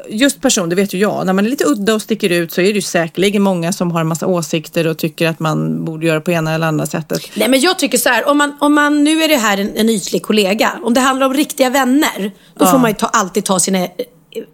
[0.08, 2.60] just person, det vet ju jag, när man är lite udda och sticker ut så
[2.60, 6.06] är det ju säkerligen många som har en massa åsikter och tycker att man borde
[6.06, 7.22] göra på ena eller andra sättet.
[7.34, 9.76] Nej men jag tycker så här, om man, om man, nu är det här en,
[9.76, 10.72] en ytlig kollega.
[10.82, 13.88] Om det handlar om riktiga vänner, då får man ju ta, alltid ta sina eh,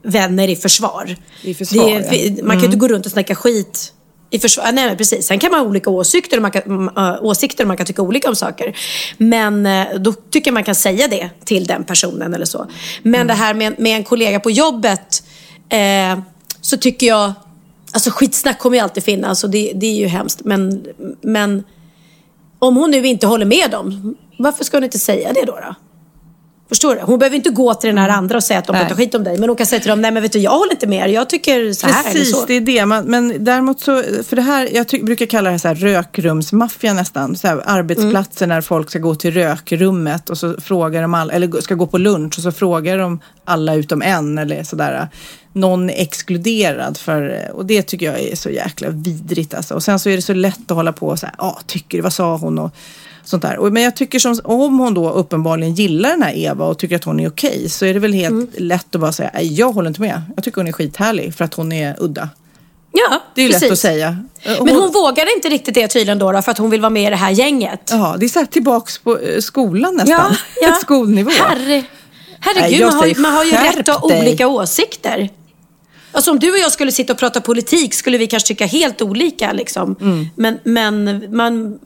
[0.02, 1.16] vänner i försvar.
[1.42, 2.44] I försvar, det, ja.
[2.44, 3.92] Man kan ju inte gå runt och snacka skit
[4.30, 4.64] i försvar.
[4.72, 5.26] Nej men precis.
[5.26, 8.02] Sen kan man ha olika åsikter och man kan, äh, åsikter och man kan tycka
[8.02, 8.76] olika om saker.
[9.16, 12.66] Men äh, då tycker jag man kan säga det till den personen eller så.
[13.02, 13.26] Men Mm.
[13.26, 15.22] det här med, med en kollega på jobbet
[15.68, 16.18] eh,
[16.60, 17.32] så tycker jag
[17.92, 20.40] Alltså skitsnack kommer ju alltid finnas och det, det är ju hemskt.
[20.44, 20.84] Men,
[21.20, 21.64] men
[22.58, 25.52] om hon nu inte håller med dem, varför ska hon inte säga det då?
[25.52, 25.74] då?
[26.68, 27.00] Förstår du?
[27.00, 29.24] Hon behöver inte gå till den här andra och säga att de pratar skit om
[29.24, 29.38] dig.
[29.38, 31.10] Men hon kan säga till dem, nej men vet du, jag håller inte med.
[31.10, 32.46] Jag tycker så här eller Precis, så.
[32.46, 32.86] det är det.
[32.86, 36.92] Man, men däremot så, för det här, jag ty- brukar kalla det så här rökrumsmaffia
[36.92, 37.36] nästan.
[37.36, 41.60] Så här, arbetsplatser när folk ska gå till rökrummet och så frågar de alla, eller
[41.60, 45.08] ska gå på lunch och så frågar de alla utom en eller sådär.
[45.52, 49.74] Någon är exkluderad för, och det tycker jag är så jäkla vidrigt alltså.
[49.74, 51.98] Och sen så är det så lätt att hålla på och så här, ja tycker
[51.98, 52.74] du, vad sa hon och
[53.28, 53.70] sånt där.
[53.70, 57.04] Men jag tycker som, om hon då uppenbarligen gillar den här Eva och tycker att
[57.04, 59.88] hon är okej så är det väl helt lätt att bara säga, nej jag håller
[59.88, 60.22] inte med.
[60.34, 62.28] Jag tycker hon är skithärlig för att hon är udda.
[62.92, 63.62] Ja, Det är ju precis.
[63.62, 64.16] lätt att säga.
[64.42, 66.90] Eh, Men hon vågade inte riktigt det tydligen då, då för att hon vill vara
[66.90, 67.80] med i det här gänget.
[67.90, 70.36] Ja, det är så här tillbaks på eh, skolan nästan.
[70.60, 70.74] Ja, ja.
[70.82, 71.30] Skolnivå.
[71.30, 71.84] Herre,
[72.40, 75.30] herregud, man, har, man har ju rätt att ha olika åsikter.
[76.12, 79.02] Alltså om du och jag skulle sitta och prata politik skulle vi kanske tycka helt
[79.02, 79.52] olika.
[79.52, 79.96] Liksom.
[80.00, 80.26] Mm.
[80.36, 81.78] Men, men man,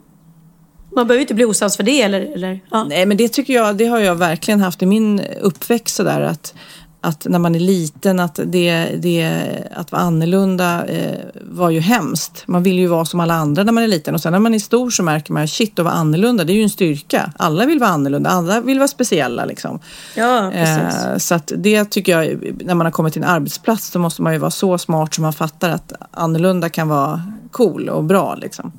[0.95, 2.01] man behöver inte bli osams för det.
[2.01, 2.83] Eller, eller, ja.
[2.83, 6.53] Nej, men det tycker jag, det har jag verkligen haft i min uppväxt sådär att,
[7.01, 9.41] att när man är liten att det, det
[9.75, 12.43] att vara annorlunda eh, var ju hemskt.
[12.47, 14.53] Man vill ju vara som alla andra när man är liten och sen när man
[14.53, 17.33] är stor så märker man shit att vara annorlunda, det är ju en styrka.
[17.37, 19.79] Alla vill vara annorlunda, alla vill vara speciella liksom.
[20.15, 21.05] Ja, precis.
[21.05, 24.21] Eh, så att det tycker jag, när man har kommit till en arbetsplats så måste
[24.21, 28.35] man ju vara så smart så man fattar att annorlunda kan vara cool och bra
[28.35, 28.71] liksom.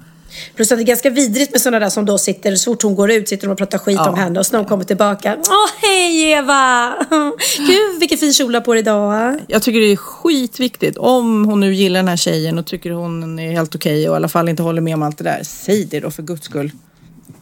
[0.57, 2.95] Plus att det är ganska vidrigt med sådana där som då sitter, så fort hon
[2.95, 4.09] går ut sitter de och pratar skit Ja.
[4.11, 5.37] om henne och så när hon kommer tillbaka.
[5.49, 6.93] Åh, hej Eva!
[7.59, 9.39] Gud, vilken fin kjol på dig idag.
[9.49, 10.99] Jag tycker det är skitviktigt.
[10.99, 14.17] Om hon nu gillar den här tjejen och tycker hon är helt okej och i
[14.17, 15.41] alla fall inte håller med om allt det där.
[15.45, 16.71] Säg det då för guds skull.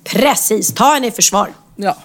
[0.05, 1.49] Precis, ta henne i försvar.
[1.77, 1.97] Ja.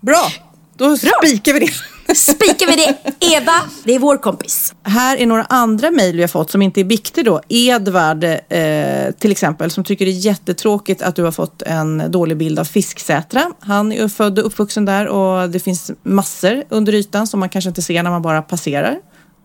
[0.00, 0.28] Bra,
[0.76, 1.70] då spikar vi det.
[2.14, 2.96] Spikar vi det.
[3.36, 3.52] Eva,
[3.84, 4.74] det är vår kompis.
[4.82, 7.40] Här är några andra mejl vi har fått som inte är viktiga då.
[7.48, 12.36] Edvard eh, till exempel som tycker det är jättetråkigt att du har fått en dålig
[12.36, 13.52] bild av Fisksätra.
[13.60, 17.68] Han är född och uppvuxen där och det finns massor under ytan som man kanske
[17.68, 18.96] inte ser när man bara passerar.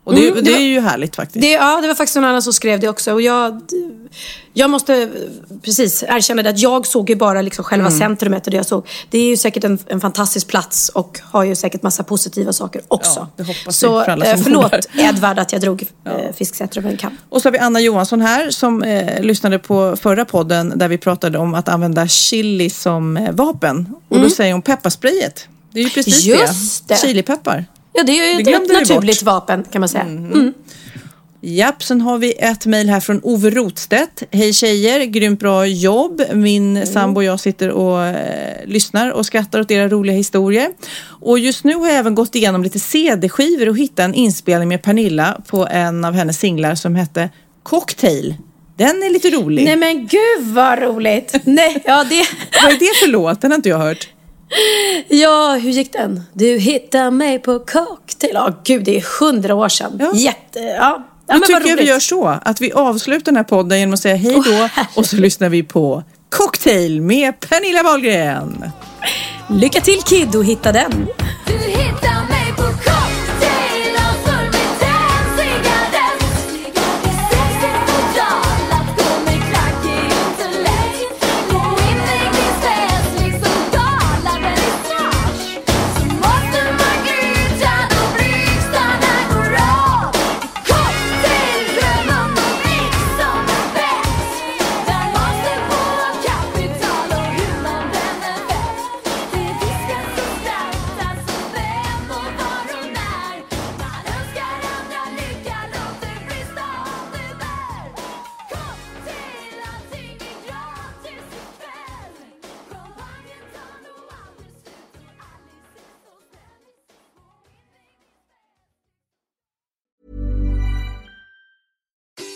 [0.05, 1.41] Och det, Mm, det det är ju härligt faktiskt.
[1.41, 3.13] Det, ja, det var faktiskt någon annan som skrev det också.
[3.13, 3.61] Och jag,
[4.53, 5.09] jag måste
[5.61, 8.87] precis erkänna det att jag såg ju bara liksom själva centrumet och det jag såg.
[9.09, 12.81] Det är ju säkert en, en fantastisk plats och har ju säkert massa positiva saker
[12.87, 13.19] också.
[13.19, 16.11] Ja, det hoppas Så för alla eh, som förlåt bor Edvard att jag drog eh,
[16.35, 17.17] Fisksätra en kam.
[17.29, 20.97] Och så har vi Anna Johansson här som eh, lyssnade på förra podden där vi
[20.97, 23.95] pratade om att använda chili som eh, vapen.
[24.09, 25.47] Och då säger hon pepparsprayet.
[25.71, 26.39] Det är ju precis Mm.
[26.39, 26.95] Just det.
[26.95, 27.65] Chilipeppar.
[27.95, 29.25] Ja, det är Det ju ett glömde vi naturligt bort.
[29.25, 30.03] vapen kan man säga.
[30.03, 30.53] Mm.
[31.41, 34.23] Japp, sen har vi ett mejl här från Ove Rotstedt.
[34.31, 36.21] Hej tjejer, grymt bra jobb.
[36.33, 36.87] Min Mm.
[36.87, 40.69] sambo och jag sitter och eh, lyssnar och skrattar åt era roliga historier.
[41.21, 44.81] Och just nu har jag även gått igenom lite CD-skivor och hittat en inspelning med
[44.83, 47.29] Pernilla på en av hennes singlar som hette
[47.63, 48.35] Cocktail.
[48.77, 49.65] Den är lite rolig.
[49.65, 51.35] Nej men gud vad roligt.
[51.43, 52.23] Nej, ja, det...
[52.63, 53.41] Vad är det för låt?
[53.41, 54.07] Den har inte jag hört.
[55.07, 56.23] Ja, hur gick den?
[56.33, 58.31] Du hittar mig på cocktail.
[58.33, 59.97] Ja, gud det är hundra år sedan.
[59.99, 60.11] Ja.
[60.15, 60.59] Jätte...
[60.59, 61.05] Ja.
[61.27, 63.79] Ja, Då men vad tycker jag vi gör så att vi avslutar den här podden
[63.79, 68.71] genom att säga hej då och så lyssnar vi på Cocktail med Pernilla Wahlgren.
[69.49, 71.07] Lycka till Kid och hitta den.